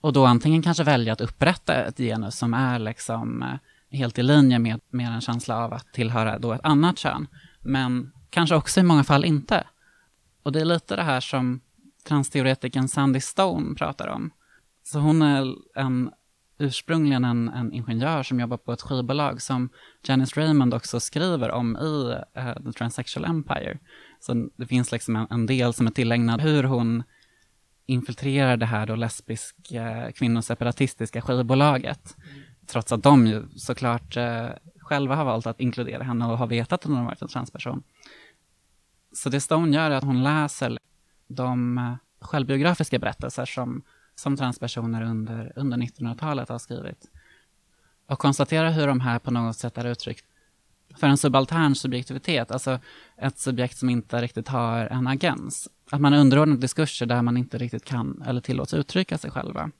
[0.00, 3.58] Och då antingen kanske välja att upprätta ett genus som är liksom eh,
[3.90, 7.26] helt i linje med, med en känsla av att tillhöra då ett annat kön,
[7.60, 9.66] men kanske också i många fall inte.
[10.42, 11.60] Och det är lite det här som
[12.08, 14.30] transteoretikern Sandy Stone pratar om.
[14.82, 16.10] Så hon är en
[16.58, 19.70] ursprungligen en, en ingenjör som jobbar på ett skivbolag som
[20.02, 23.78] Janice Raymond också skriver om i uh, The Transsexual Empire.
[24.20, 27.02] Så det finns liksom en, en, del som är tillägnad hur hon
[27.86, 32.16] infiltrerar det här då lesbiska eh, kvinnoseparatistiska skivbolaget.
[32.16, 32.47] Mm.
[32.70, 36.72] Trots att de ju såklart eh, själva har valt att inkludera henne och har vetat
[36.72, 37.82] att hon har varit en transperson.
[39.12, 40.78] Så det Stone gör är att hon läser
[41.28, 43.82] de eh, självbiografiska berättelser som
[44.18, 47.10] som transpersoner under, under 1900-talet har skrivit.
[48.06, 50.24] Och konstaterar hur de här på något sätt är uttryckt
[50.96, 52.78] för en subaltern subjektivitet, alltså
[53.16, 55.68] ett subjekt som inte riktigt har en agens.
[55.90, 59.70] Att man är underordnad diskurser där man inte riktigt kan eller tillåts uttrycka sig själva.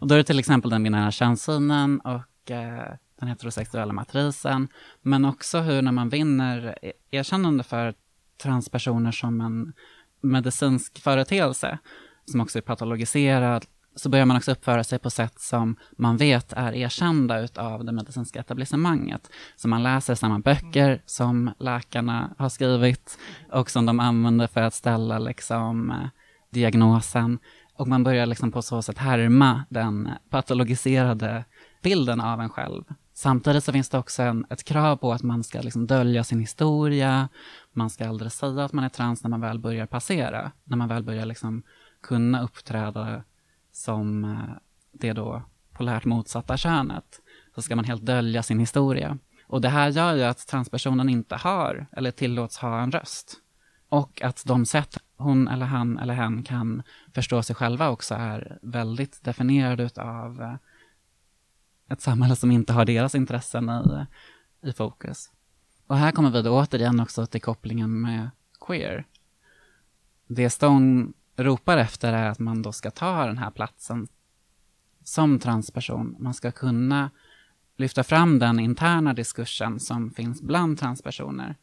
[0.00, 4.68] Och då är det till exempel den binära könssynen och eh, den heterosexuella matrisen,
[5.02, 7.94] men också hur när man vinner eh, erkännande för
[8.42, 9.72] transpersoner som en
[10.20, 11.78] medicinsk företeelse,
[12.24, 13.64] som också är patologiserad,
[13.96, 17.92] så börjar man också uppföra sig på sätt som man vet är erkända av det
[17.92, 19.30] medicinska etablissemanget.
[19.56, 23.18] Så man läser samma böcker som läkarna har skrivit
[23.52, 26.08] och som de använder för att ställa liksom, eh,
[26.50, 27.38] diagnosen.
[27.76, 31.44] Och man börjar liksom på så sätt härma den patologiserade
[31.82, 32.84] bilden av en själv
[33.16, 36.40] Samtidigt så finns det också en, ett krav på att man ska liksom dölja sin
[36.40, 37.28] historia,
[37.72, 40.88] man ska aldrig säga att man är trans när man väl börjar passera, när man
[40.88, 41.62] väl börjar liksom
[42.02, 43.22] kunna uppträda
[43.72, 44.56] som eh,
[44.92, 47.20] det då polärt motsatta könet,
[47.54, 49.18] så ska man helt dölja sin historia.
[49.46, 53.36] Och det här gör ju att transpersonen inte har, eller tillåts ha en röst.
[53.88, 56.82] Och att de sätt hon eller han eller hen kan
[57.14, 60.54] förstå sig själva också är väldigt definierad av eh,
[61.88, 65.30] ett samhälle som inte har deras intressen i, eh, i fokus.
[65.86, 69.04] Och här kommer vi då återigen också till kopplingen med queer.
[70.26, 74.08] Det Stone ropar efter är att man då ska ta den här platsen
[75.04, 76.16] som transperson.
[76.18, 77.10] Man ska kunna
[77.76, 81.56] lyfta fram den interna diskursen som finns bland transpersoner.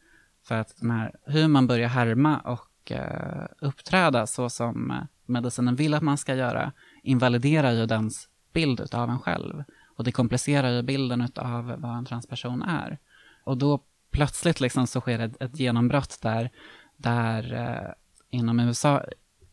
[0.44, 5.76] För att den här, hur man börjar härma och uh, uppträda så som eh, medicinen
[5.76, 9.64] vill att man ska göra invaliderar ju dens bild av en själv.
[9.96, 12.98] Och det komplicerar ju bilden av vad en transperson är.
[13.44, 16.50] Och då plötsligt liksom så sker ett, ett genombrott där,
[16.96, 17.92] där eh,
[18.38, 19.02] inom USA,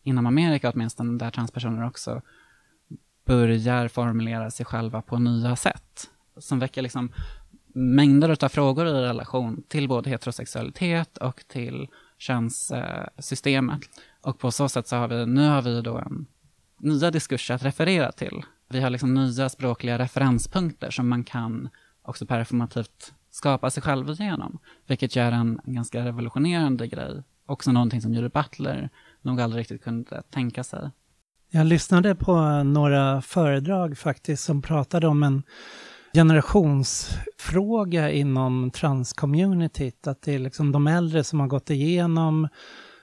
[0.02, 2.22] inom Amerika åtminstone, där transpersoner också
[3.24, 6.10] börjar formulera sig själva på nya sätt.
[6.36, 7.12] Som väcker liksom
[7.74, 11.88] mängder av frågor i relation till både heterosexualitet och till
[12.20, 13.80] könssystemet.
[14.20, 16.26] Och på så sätt så har vi, nu har vi då en,
[16.78, 18.42] nya diskurser att referera till.
[18.68, 21.68] Vi har liksom nya språkliga referenspunkter som man kan
[22.02, 24.58] också performativt skapa sig själv igenom.
[24.86, 27.22] Vilket gör en ganska revolutionerande grej.
[27.46, 28.90] Också någonting som Judith Butler
[29.22, 30.90] nog aldrig riktigt kunde tänka sig.
[31.50, 35.42] Jag lyssnade på några föredrag faktiskt som pratade om en
[36.14, 40.06] generationsfråga inom transcommunityt.
[40.06, 42.48] Att det är liksom de äldre som har gått igenom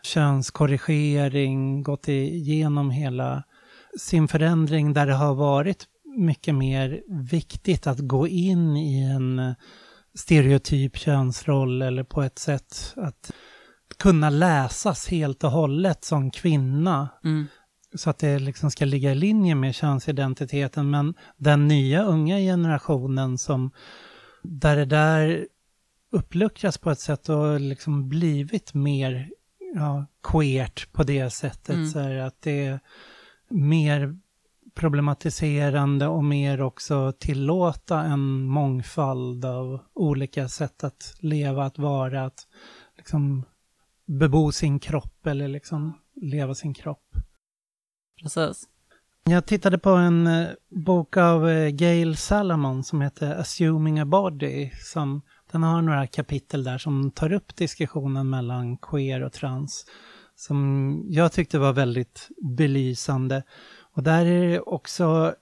[0.04, 3.44] könskorrigering, gått igenom hela
[4.00, 5.86] sin förändring där det har varit
[6.18, 9.56] mycket mer viktigt att gå in i en
[10.16, 13.32] stereotyp könsroll eller på ett sätt att
[14.00, 17.10] kunna läsas helt och hållet som kvinna.
[17.24, 17.48] Mm
[17.96, 20.90] så att det liksom ska ligga i linje med könsidentiteten.
[20.90, 23.72] Men den nya unga generationen som,
[24.44, 25.48] där det där
[26.12, 29.30] uppluckras på ett sätt och liksom blivit mer
[29.76, 31.76] ja, queert på det sättet.
[31.76, 31.88] Mm.
[31.88, 32.80] Så att det är
[33.50, 34.18] mer
[34.76, 42.48] problematiserande och mer också tillåta en mångfald av olika sätt att leva, att vara, att
[42.98, 43.44] liksom
[44.06, 47.16] bebo sin kropp eller liksom leva sin kropp.
[48.22, 48.68] Precis.
[49.30, 54.70] Jag tittade på en eh, bok av eh, Gail Salomon som heter Assuming a Body.
[54.84, 59.86] Som, den har några kapitel där som tar upp diskussionen mellan queer och trans.
[60.36, 63.44] Som jag tyckte var väldigt belysande.
[63.94, 65.36] Och där är det också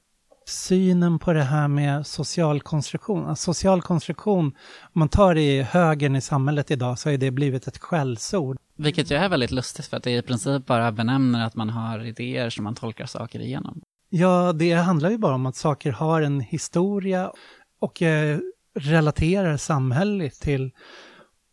[0.45, 3.25] synen på det här med social konstruktion.
[3.25, 4.45] Alltså social konstruktion,
[4.81, 8.57] om man tar det i högen i samhället idag så har det blivit ett skällsord.
[8.77, 12.05] Vilket ju är väldigt lustigt för att det i princip bara benämner att man har
[12.05, 13.81] idéer som man tolkar saker igenom.
[14.09, 17.31] Ja, det handlar ju bara om att saker har en historia
[17.79, 18.39] och eh,
[18.75, 20.71] relaterar samhälleligt till.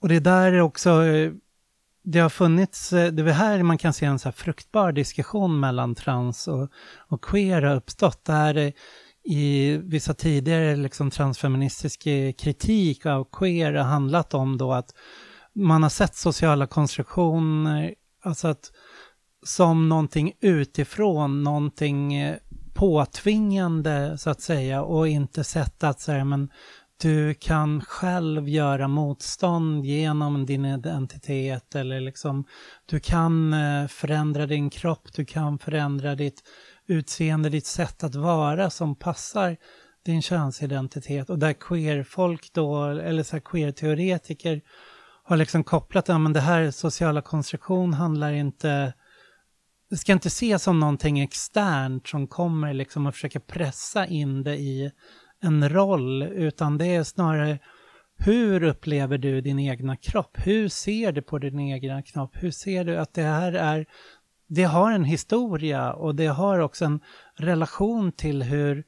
[0.01, 1.33] Och det är där också eh,
[2.05, 5.61] det har funnits, eh, det är här man kan se en så här fruktbar diskussion
[5.61, 6.69] mellan trans och,
[7.09, 8.25] och queer har uppstått.
[8.25, 8.73] Där eh,
[9.25, 14.95] i vissa tidigare liksom transfeministisk eh, kritik av queer har handlat om då att
[15.55, 18.73] man har sett sociala konstruktioner, alltså att
[19.43, 22.37] som någonting utifrån, någonting eh,
[22.75, 26.51] påtvingande så att säga och inte sett att så här, men
[27.03, 32.45] du kan själv göra motstånd genom din identitet eller liksom
[32.87, 36.43] du kan eh, förändra din kropp, du kan förändra ditt
[36.87, 39.57] utseende, ditt sätt att vara som passar
[40.05, 41.31] din könsidentitet.
[41.31, 44.61] Och där queer-folk då, eller så queer-teoretiker
[45.25, 48.93] har liksom kopplat, ja men det här sociala konstruktion handlar inte,
[49.91, 54.57] det ska inte ses som någonting externt som kommer liksom att försöka pressa in det
[54.57, 54.91] i
[55.41, 57.59] en roll, utan det är snarare
[58.25, 60.39] hur upplever du din egna kropp?
[60.45, 62.31] Hur ser du på din egna kropp?
[62.35, 63.87] Hur ser du att det här är,
[64.49, 67.01] det har en historia och det har också en
[67.37, 68.85] relation till hur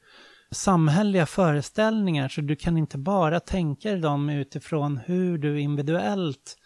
[0.51, 6.57] samhälleliga föreställningar, så du kan inte bara tänka dem utifrån hur du individuellt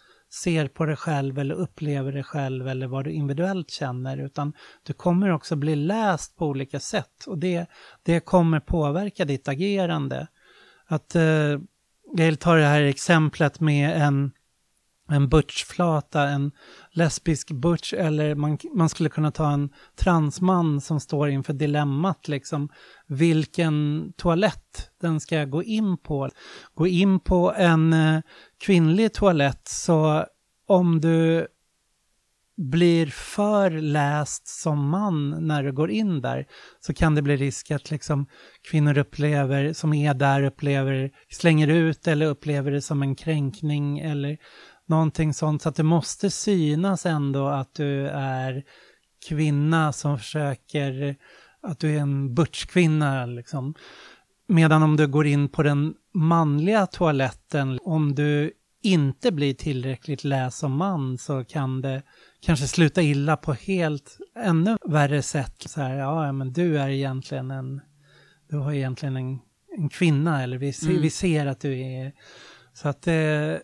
[0.42, 4.52] ser på dig själv eller upplever dig själv eller vad du individuellt känner, utan
[4.86, 7.66] du kommer också bli läst på olika sätt och det,
[8.02, 10.26] det kommer påverka ditt agerande.
[10.86, 11.58] Att eh,
[12.16, 14.32] jag tar det här exemplet med en
[15.10, 16.52] en butchflata, en
[16.92, 22.68] lesbisk butch eller man, man skulle kunna ta en transman som står inför dilemmat liksom.
[23.06, 26.30] Vilken toalett den ska gå in på.
[26.74, 28.20] Gå in på en eh,
[28.64, 30.24] kvinnlig toalett så
[30.66, 31.46] om du
[32.60, 36.46] blir för läst som man när du går in där
[36.80, 38.26] så kan det bli risk att liksom
[38.70, 44.38] kvinnor upplever, som är där, upplever, slänger ut eller upplever det som en kränkning eller
[44.90, 45.62] någonting sånt.
[45.62, 48.64] Så att det måste synas ändå att du är
[49.28, 51.16] kvinna som försöker,
[51.62, 53.74] att du är en butchkvinna liksom.
[54.48, 60.56] Medan om du går in på den manliga toaletten, om du inte blir tillräckligt läs
[60.56, 62.02] som man så kan det
[62.40, 65.62] kanske sluta illa på helt ännu värre sätt.
[65.66, 67.80] Så här, ja, men du är egentligen en,
[68.48, 69.38] du har egentligen en,
[69.76, 71.02] en kvinna eller vi, mm.
[71.02, 72.12] vi ser att du är,
[72.72, 73.62] så att det,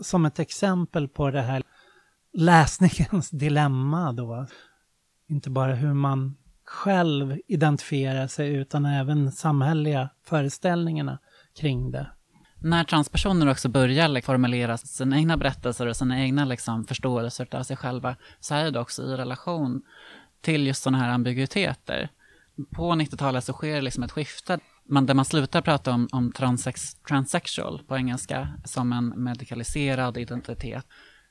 [0.00, 1.62] som ett exempel på det här
[2.32, 4.46] läsningens dilemma då,
[5.28, 11.18] inte bara hur man själv identifierar sig utan även samhälleliga föreställningarna
[11.54, 12.06] kring det
[12.62, 17.62] när transpersoner också börjar liksom, formulera sina egna berättelser och sina egna liksom, förståelser av
[17.62, 19.82] sig själva, så är det också i relation
[20.40, 22.08] till just sådana här ambiguiteter.
[22.70, 24.58] På 90-talet så sker det liksom ett skifte
[24.90, 30.86] man, där man slutar prata om, om transex, transsexual på engelska som en medikaliserad identitet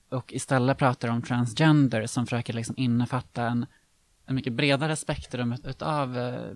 [0.10, 3.66] och istället pratar om transgender som försöker liksom innefatta en,
[4.26, 6.52] en mycket bredare spektrum av eh,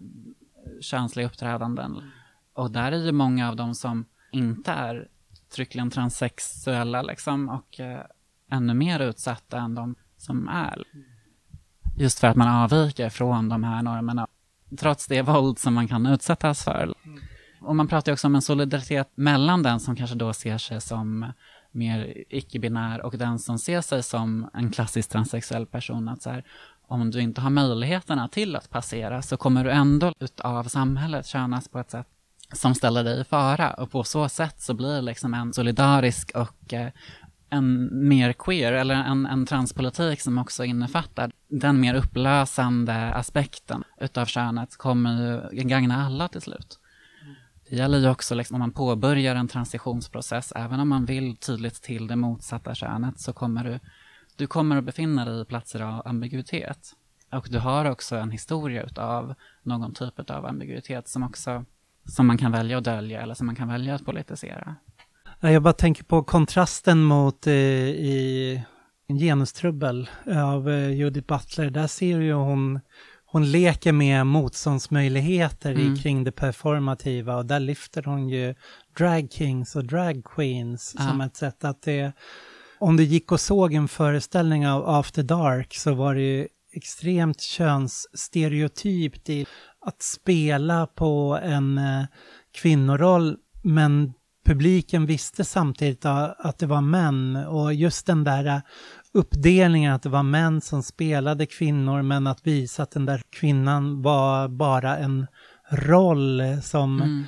[0.82, 2.12] känsliga uppträdanden.
[2.54, 5.08] Och där är ju många av dem som inte är
[5.56, 8.06] tryckligen transsexuella liksom och eh,
[8.52, 10.84] ännu mer utsatta än de som är.
[11.98, 14.28] Just för att man avviker från de här normerna,
[14.78, 16.94] trots det våld som man kan utsättas för.
[17.62, 20.82] Och man pratar ju också om en solidaritet mellan den som kanske då ser sig
[20.82, 21.32] som
[21.72, 26.08] mer icke-binär och den som ser sig som en klassisk transsexuell person.
[26.08, 26.44] Att så här,
[26.88, 31.68] om du inte har möjligheterna till att passera så kommer du ändå utav samhället könas
[31.68, 32.08] på ett sätt
[32.54, 36.32] som ställer dig i fara och på så sätt så blir det liksom en solidarisk
[36.36, 36.92] och eh,
[37.54, 44.26] en mer queer, eller en, en transpolitik som också innefattar den mer upplösande aspekten utav
[44.26, 46.80] könet kommer ju gagna alla till slut.
[47.70, 51.82] Det gäller ju också liksom, om man påbörjar en transitionsprocess, även om man vill tydligt
[51.82, 53.80] till det motsatta könet, så kommer du,
[54.36, 56.94] du kommer att befinna dig i platser av ambiguitet.
[57.32, 59.34] Och du har också en historia utav
[59.64, 61.66] någon typ av ambiguitet som också
[62.06, 64.76] som man kan välja att dölja eller som man kan välja att politisera.
[65.52, 68.64] Jag bara tänker på kontrasten mot eh, i
[69.20, 71.70] Genustrubbel av eh, Judith Butler.
[71.70, 72.80] Där ser ju hon,
[73.26, 75.98] hon leker med motståndsmöjligheter mm.
[75.98, 78.56] kring det performativa och där lyfter hon ju
[78.98, 81.04] drag kings och drag queens ja.
[81.04, 82.14] som ett sätt att det
[82.80, 87.42] om du gick och såg en föreställning av After Dark så var det ju extremt
[87.42, 89.46] könsstereotypt i
[89.86, 92.06] att spela på en eh,
[92.62, 94.14] kvinnoroll men
[94.44, 98.62] publiken visste samtidigt att det var män och just den där
[99.12, 104.02] uppdelningen att det var män som spelade kvinnor men att visa att den där kvinnan
[104.02, 105.28] var bara en
[105.70, 107.24] roll som mm.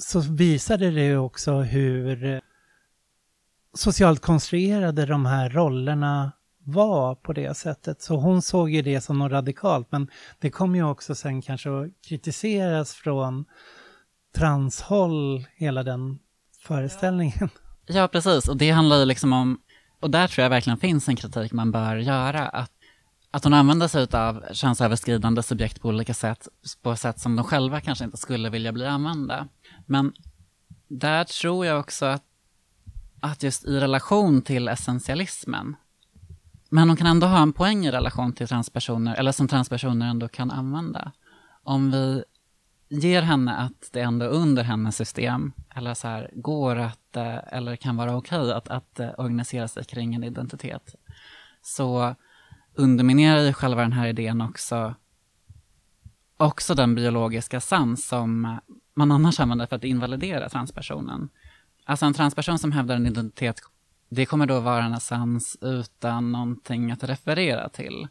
[0.00, 2.40] så visade det också hur
[3.74, 6.32] socialt konstruerade de här rollerna
[6.64, 8.02] var på det sättet.
[8.02, 11.70] Så hon såg ju det som något radikalt, men det kom ju också sen kanske
[11.70, 13.44] att kritiseras från
[14.36, 16.18] transhåll, hela den
[16.60, 17.48] föreställningen.
[17.86, 18.48] Ja, precis.
[18.48, 19.60] Och det handlar ju liksom om,
[20.00, 22.72] och där tror jag verkligen finns en kritik man bör göra, att,
[23.30, 26.48] att hon använder sig av könsöverskridande subjekt på olika sätt,
[26.82, 29.48] på sätt som de själva kanske inte skulle vilja bli använda.
[29.86, 30.12] Men
[30.88, 32.24] där tror jag också att,
[33.20, 35.76] att just i relation till essentialismen,
[36.70, 40.28] men hon kan ändå ha en poäng i relation till transpersoner, eller som transpersoner ändå
[40.28, 41.12] kan använda.
[41.62, 42.24] Om vi
[42.90, 47.76] ger henne att det ändå under hennes system, eller så här, går att, eh, eller
[47.76, 50.94] kan vara okej okay att, att eh, organisera sig kring en identitet,
[51.62, 52.14] så
[52.74, 54.94] underminerar ju själva den här idén också,
[56.36, 58.58] också den biologiska sans som
[58.94, 61.28] man annars använder för att invalidera transpersonen.
[61.84, 63.60] Alltså en transperson som hävdar en identitet
[64.10, 68.08] det kommer då vara en sans utan någonting att referera till.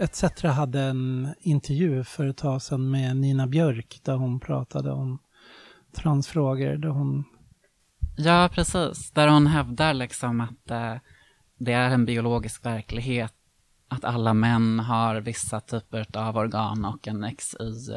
[0.00, 5.18] ETC hade en intervju för ett tag sedan med Nina Björk där hon pratade om
[5.96, 6.76] transfrågor.
[6.76, 7.24] Där hon...
[8.16, 9.10] Ja, precis.
[9.10, 10.94] Där hon hävdar liksom att eh,
[11.58, 13.34] det är en biologisk verklighet
[13.88, 17.92] att alla män har vissa typer av organ och en XY,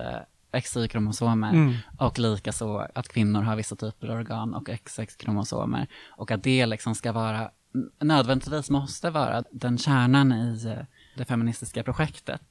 [0.62, 1.74] XY-kromosomer Mm.
[1.97, 5.88] och likaså att kvinnor har vissa typer av organ och XX-kromosomer.
[6.18, 7.51] Och att det liksom ska vara,
[8.01, 10.86] nödvändigtvis måste vara den kärnan i eh,
[11.16, 12.41] det feministiska projektet.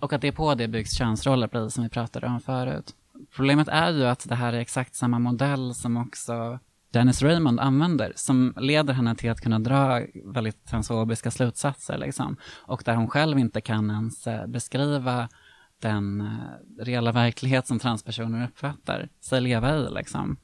[0.00, 2.94] Och att det på det byggs könsroller, precis som vi pratade om förut.
[3.36, 6.58] Problemet är ju att det här är exakt samma modell som också
[6.94, 11.98] Dennis Raymond använder, som leder henne till att kunna dra väldigt transfobiska slutsatser.
[11.98, 12.36] Liksom.
[12.66, 15.28] Och där hon själv inte kan ens eh, beskriva
[15.78, 19.90] den eh, reella verklighet som transpersoner uppfattar sig leva i.
[19.90, 20.36] Liksom.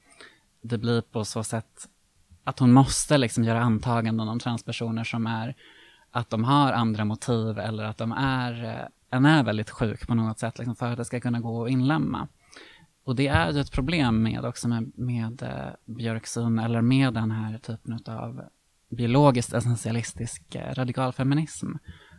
[0.62, 1.89] Det blir på så sätt
[2.45, 5.55] att hon måste liksom göra antaganden om transpersoner som är
[6.11, 10.15] att de har andra motiv eller att de är, eh, en är väldigt sjuk på
[10.15, 12.29] något sätt liksom, för att det ska kunna gå att inlämna.
[13.05, 17.31] Och det är ju ett problem med också med, med eh, Björksyn eller med den
[17.31, 18.43] här typen av
[18.91, 21.73] biologiskt essentialistisk eh, radikalfeminism.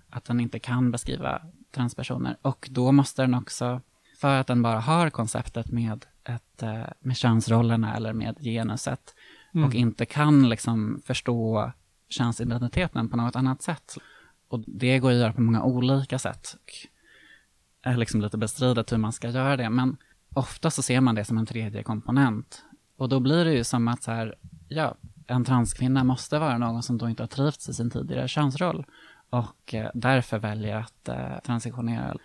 [0.09, 1.41] Att den inte kan beskriva
[1.75, 2.37] transpersoner.
[2.41, 3.81] Och då måste den också,
[4.21, 6.63] för att den bara har konceptet med, ett,
[6.99, 9.13] med könsrollerna eller med genuset
[9.53, 9.67] Mm.
[9.67, 11.71] och inte kan liksom förstå
[12.11, 13.95] könsidentiteten på något annat sätt.
[14.47, 16.55] Och det går att göra på många olika sätt.
[17.83, 19.69] Det är liksom lite bestridet hur man ska göra det.
[19.69, 19.97] Men
[20.33, 22.65] ofta så ser man det som en tredje komponent.
[22.97, 24.35] Och då blir det ju som att så här,
[24.67, 24.95] ja,
[25.27, 28.85] en transkvinna måste vara någon som då inte har trivts i sin tidigare könsroll
[29.29, 32.17] och eh, därför väljer att eh, transitionera.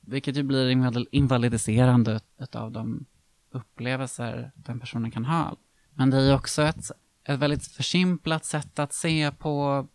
[0.00, 2.20] Vilket ju blir inval- invalidiserande
[2.52, 3.04] av de
[3.50, 5.56] upplevelser den personen kan ha.
[5.94, 6.90] Men det är ju också ett,
[7.24, 9.86] ett väldigt försimplat sätt att se på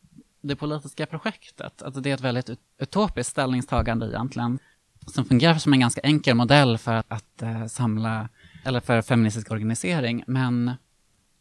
[0.41, 1.81] det politiska projektet.
[1.81, 2.49] Alltså det är ett väldigt
[2.79, 4.59] utopiskt ställningstagande egentligen
[5.07, 8.29] som fungerar som en ganska enkel modell för att, att eh, samla,
[8.65, 10.71] eller för feministisk organisering, men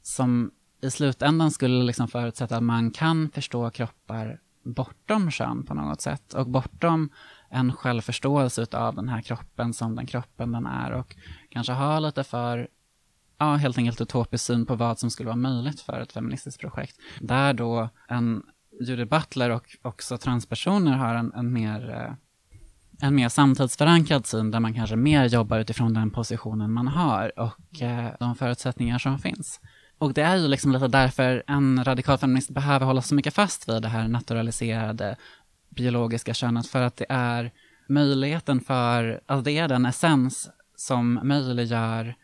[0.03, 0.51] som
[0.83, 6.35] i slutändan skulle liksom förutsätta att man kan förstå kroppar bortom kön på något sätt
[6.35, 7.11] och bortom
[7.51, 11.17] en självförståelse av den här kroppen som den kroppen den är och
[11.51, 12.69] kanske ha lite för,
[13.39, 16.97] ja helt enkelt utopisk syn på vad som skulle vara möjligt för ett feministiskt projekt.
[17.21, 18.43] Där då en
[18.81, 22.15] Judith Butler och också transpersoner har en, en mer eh,
[23.01, 27.83] en mer samtidsförankrad syn där man kanske mer jobbar utifrån den positionen man har och
[27.83, 29.61] eh, de förutsättningar som finns.
[29.99, 33.69] Och det är ju liksom lite därför en radikal feminist behöver hålla så mycket fast
[33.69, 35.17] vid det här naturaliserade
[35.69, 37.53] biologiska könet för att det är
[37.89, 42.15] möjligheten för, alltså det är den essens som möjliggör,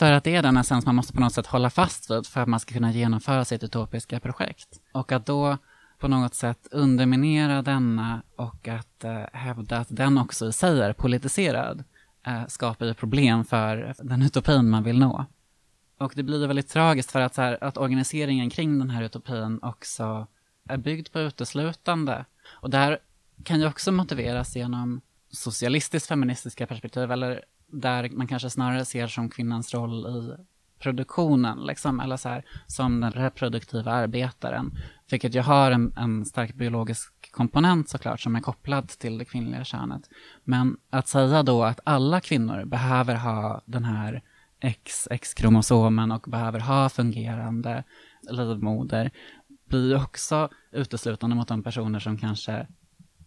[0.00, 2.40] för att det är den essens man måste på något sätt hålla fast vid för
[2.40, 4.68] att man ska kunna genomföra sitt utopiska projekt.
[4.92, 5.58] Och att då
[5.98, 10.92] på något sätt underminera denna och att eh, hävda att den också i sig är
[10.92, 11.84] politiserad
[12.26, 15.26] eh, skapar ju problem för den utopin man vill nå.
[15.98, 19.02] Och det blir ju väldigt tragiskt för att, så här, att organiseringen kring den här
[19.02, 20.26] utopin också
[20.68, 22.24] är byggd på uteslutande.
[22.50, 22.98] Och det här
[23.44, 29.30] kan ju också motiveras genom socialistiskt feministiska perspektiv eller där man kanske snarare ser som
[29.30, 30.44] kvinnans roll i
[30.80, 34.72] produktionen, liksom, eller så här, som den reproduktiva arbetaren.
[35.10, 39.64] Vilket ju har en, en stark biologisk komponent såklart som är kopplad till det kvinnliga
[39.64, 40.02] könet.
[40.44, 44.22] Men att säga då att alla kvinnor behöver ha den här
[44.60, 47.84] XX-kromosomen och behöver ha fungerande
[48.30, 49.10] livmoder
[49.68, 52.66] blir ju också uteslutande mot de personer som kanske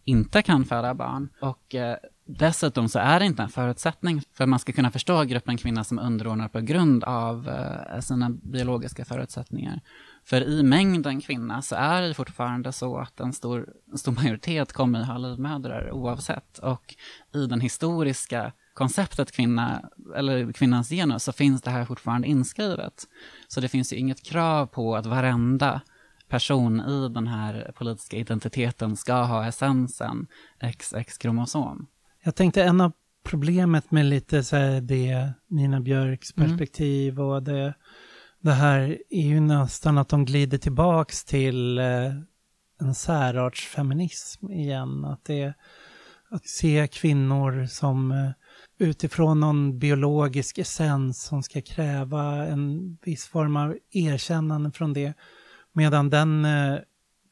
[0.03, 1.29] inte kan föda barn.
[1.41, 5.23] Och eh, dessutom så är det inte en förutsättning för att man ska kunna förstå
[5.23, 9.81] gruppen kvinnor som underordnar på grund av eh, sina biologiska förutsättningar.
[10.25, 14.73] För i mängden kvinna så är det fortfarande så att en stor, en stor majoritet
[14.73, 16.57] kommer att ha livmödrar oavsett.
[16.57, 16.95] Och
[17.33, 23.03] i den historiska konceptet kvinna, eller kvinnans genus, så finns det här fortfarande inskrivet.
[23.47, 25.81] Så det finns ju inget krav på att varenda
[26.27, 30.27] person i den här politiska identiteten ska ha essensen
[30.59, 31.87] XX-kromosom.
[32.23, 32.91] Jag tänkte en av
[33.23, 36.49] problemet med lite så här det Nina Björks Mm.
[36.49, 37.73] perspektiv och det,
[38.39, 42.13] det här är ju nästan att de glider tillbaks till eh,
[42.81, 45.05] en särartsfeminism igen.
[45.05, 45.53] Att det
[46.29, 48.29] att se kvinnor som eh,
[48.77, 55.13] utifrån någon biologisk essens som ska kräva en viss form av erkännande från det.
[55.73, 56.77] Medan den eh,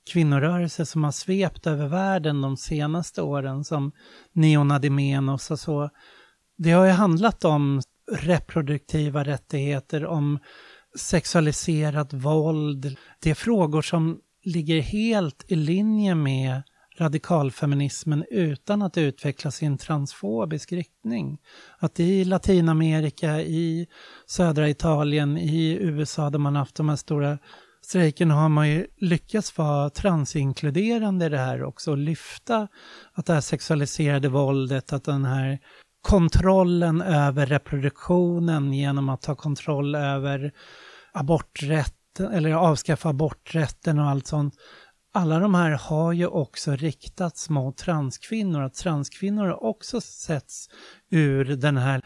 [0.09, 3.91] kvinnorörelse som har svept över världen de senaste åren som
[4.31, 5.89] neonadimenos och så,
[6.57, 7.81] det har ju handlat om
[8.11, 10.39] reproduktiva rättigheter, om
[10.99, 12.97] sexualiserat våld.
[13.19, 16.61] Det är frågor som ligger helt i linje med
[16.97, 21.37] radikalfeminismen utan att utvecklas i en transfobisk riktning.
[21.79, 23.87] Att i Latinamerika, i
[24.25, 27.37] södra Italien, i USA där man haft de här stora
[27.91, 32.67] strejken har man ju lyckats vara transinkluderande i det här också och lyfta
[33.13, 35.59] att det här sexualiserade våldet, att den här
[36.01, 40.51] kontrollen över reproduktionen genom att ta kontroll över
[41.13, 44.53] aborträtten eller avskaffa aborträtten och allt sånt.
[45.13, 50.69] Alla de här har ju också riktats mot transkvinnor, att transkvinnor har också setts
[51.09, 52.01] ur den här,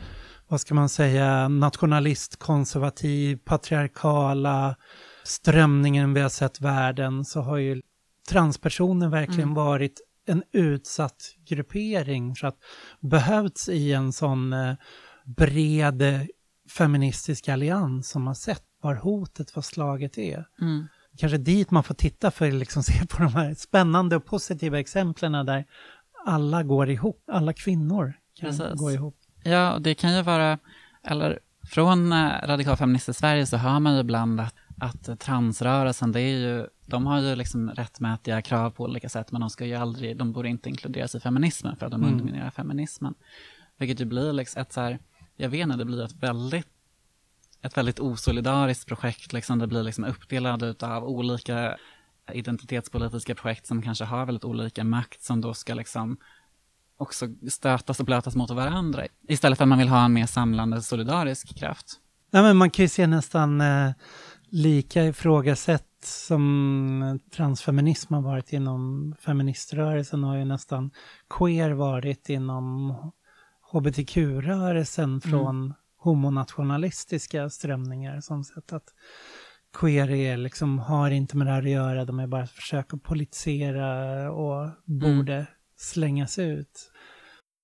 [0.48, 4.76] vad ska man säga, nationalist, konservativ, patriarkala
[5.26, 7.82] strömningen vi har sett världen, så har ju
[8.30, 9.54] transpersoner verkligen mm.
[9.54, 12.58] varit en utsatt gruppering för att
[13.00, 14.76] behövts i en sån eh,
[15.26, 16.28] bred
[16.70, 20.46] feministisk allians som har sett var hotet, vad slaget är.
[20.62, 20.88] Mm.
[21.18, 24.80] Kanske dit man får titta för att liksom se på de här spännande och positiva
[24.80, 25.66] exemplen där
[26.26, 28.80] alla går ihop, alla kvinnor kan Precis.
[28.80, 29.18] gå ihop.
[29.44, 30.60] Ja, och det kan ju vara,
[31.04, 36.38] eller från eh, radikalfeminister Sverige så hör man ju ibland att, att transrörelsen, det är
[36.38, 40.18] ju, de har ju liksom rättmätiga krav på olika sätt, men de ska ju aldrig,
[40.18, 42.14] de borde inte inkluderas i feminismen för att de mm.
[42.14, 43.14] underminerar feminismen.
[43.78, 45.00] Vilket ju blir liksom ett så här,
[45.36, 46.68] jag vet inte, det blir ett väldigt
[47.62, 49.34] ett väldigt osolidariskt projekt.
[49.34, 49.60] Liksom.
[49.60, 51.78] Det blir liksom uppdelat av olika
[52.34, 56.18] identitetspolitiska projekt som kanske har väldigt olika makt som då ska liksom
[56.98, 59.04] också stötas och blötas mot varandra.
[59.28, 62.00] Istället för att man vill ha en mer samlande solidarisk kraft.
[62.32, 63.92] Ja, men man kan ju se nästan eh,
[64.56, 70.92] lika ifrågasätt som transfeminism har varit inom feministrörelsen har ju nästan
[71.30, 72.94] queer varit inom
[73.72, 75.22] hbtq-rörelsen mm.
[75.22, 75.74] från mm
[76.06, 78.94] homonationalistiska strömningar som sett att
[79.74, 83.04] queer är liksom, har inte med det här att göra, de är bara försök att
[83.04, 85.46] politisera och borde mm.
[85.78, 86.92] slängas ut.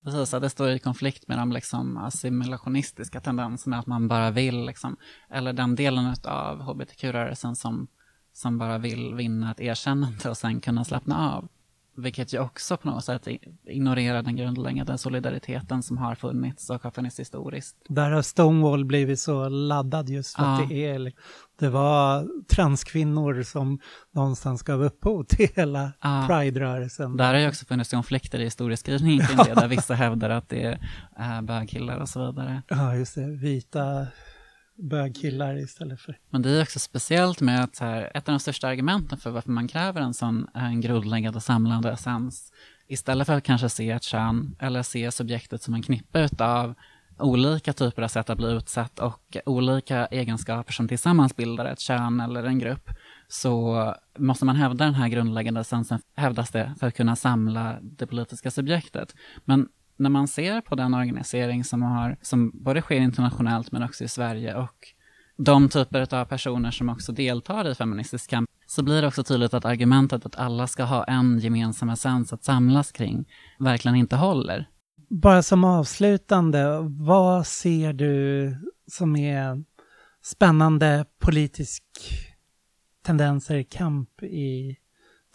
[0.04, 4.66] Precis, att det står i konflikt med de liksom assimilationistiska tendenserna, att man bara vill,
[4.66, 4.98] liksom,
[5.30, 7.88] eller den delen av hbtq-rörelsen som,
[8.34, 11.48] som bara vill vinna ett erkännande och sen kunna slappna av.
[11.96, 13.28] Vilket ju också på något sätt
[13.66, 17.76] ignorerar den grundläggande solidariteten som har funnits och har funnits historiskt.
[17.88, 20.62] Där har Stonewall blivit så laddad just för ja.
[20.62, 21.12] att det är
[21.60, 23.80] det var transkvinnor som
[24.12, 26.26] någonstans gav upphov till hela ja.
[26.28, 27.18] Pride-rörelsen.
[27.18, 30.80] Där har ju också funnits konflikter i historieskrivningen kring det, där vissa hävdar att det
[31.16, 32.62] är bögkillar och så vidare.
[32.68, 33.28] Ja, just det.
[33.28, 34.08] Vita
[34.76, 36.18] bögkillar istället för...
[36.30, 39.52] Men det är också speciellt med att här, ett av de största argumenten för varför
[39.52, 42.52] man kräver en sån en grundläggande samlande essens
[42.88, 46.74] istället för att kanske se ett kön eller se subjektet som en knippe av
[47.20, 52.20] olika typer av sätt att bli utsatt och olika egenskaper som tillsammans bildar ett kön
[52.20, 52.90] eller en grupp
[53.28, 58.08] så måste man hävda den här grundläggande essensen, hävdas det, för att kunna samla det
[58.08, 59.16] politiska subjektet.
[59.46, 59.68] Men
[60.02, 64.08] när man ser på den organisering som, har, som både sker internationellt men också i
[64.08, 64.88] Sverige och
[65.38, 69.54] de typer av personer som också deltar i feministisk kamp, så blir det också tydligt
[69.54, 73.26] att argumentet att alla ska ha en gemensam essens att samlas kring
[73.60, 74.70] verkligen inte håller.
[75.10, 78.56] Bara som avslutande, vad ser du
[78.88, 79.64] som är
[80.24, 81.84] spännande politisk
[83.06, 84.78] tendenser, i kamp i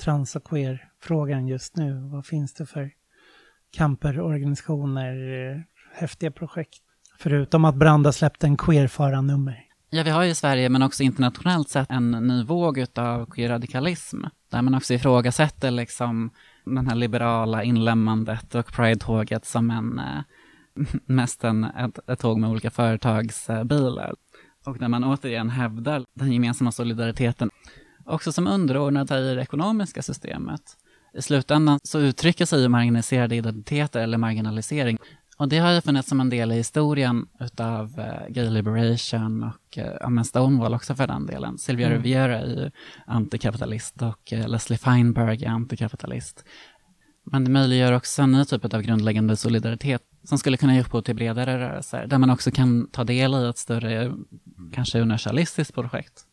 [0.01, 2.09] trans och queer-frågan just nu?
[2.13, 2.91] Vad finns det för
[3.77, 5.65] camperorganisationer,
[5.95, 6.83] häftiga projekt.
[7.19, 9.63] Förutom att Branda släppte en queerfara-nummer.
[9.91, 14.25] Ja, vi har ju i Sverige, men också internationellt sett, en ny våg av queer-radikalism.
[14.51, 16.31] Där man också ifrågasätter liksom
[16.65, 20.23] den här liberala inlämmandet och Pride-tåget som en, eh,
[21.07, 24.15] mest en, ett, ett tåg med olika företagsbilar.
[24.67, 27.51] Och där man återigen hävdar den gemensamma solidariteten,
[28.05, 30.77] också som underordnad i det ekonomiska systemet
[31.17, 34.99] i slutändan så uttrycker sig ju marginaliserade identiteter eller marginalisering.
[35.39, 39.79] Och det har ju funnits som en del i historien utav eh, gay liberation och
[39.79, 41.59] eh, Stonewall också för den delen.
[41.59, 41.99] Sylvia mm.
[41.99, 42.71] Riviera är ju
[43.07, 46.45] antikapitalist och eh, Leslie Feinberg är antikapitalist.
[47.25, 51.03] Men det möjliggör också en ny typ av grundläggande solidaritet som skulle kunna ge upphov
[51.03, 54.13] till bredare rörelser, där man också kan ta del i ett större,
[54.73, 56.25] kanske universalistiskt projekt.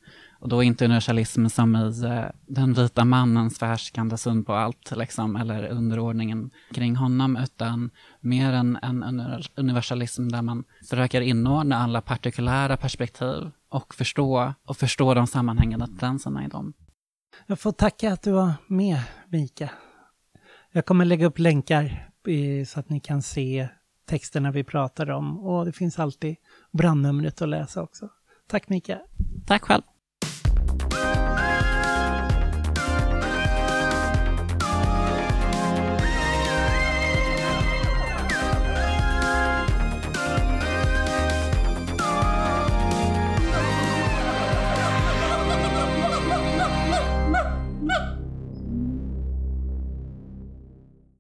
[0.44, 5.36] Och då inte universalism som i eh, den vita mannens förhärskande syn på allt, liksom,
[5.36, 7.90] eller underordningen kring honom, utan
[8.20, 15.14] mer en, en, universalism där man försöker inordna alla partikulära perspektiv och förstå, och förstå
[15.14, 16.74] de sammanhängande tendenserna i dem.
[17.48, 19.70] Jag får tacka att du var med, Mika.
[20.72, 22.10] Jag kommer lägga upp länkar
[22.68, 23.68] så att ni kan se
[24.06, 26.36] texterna vi pratar om och det finns alltid
[26.72, 28.10] brandnumret att läsa också.
[28.48, 29.00] Tack Mika.
[29.46, 29.84] Tack själv.
[30.90, 31.53] Bye.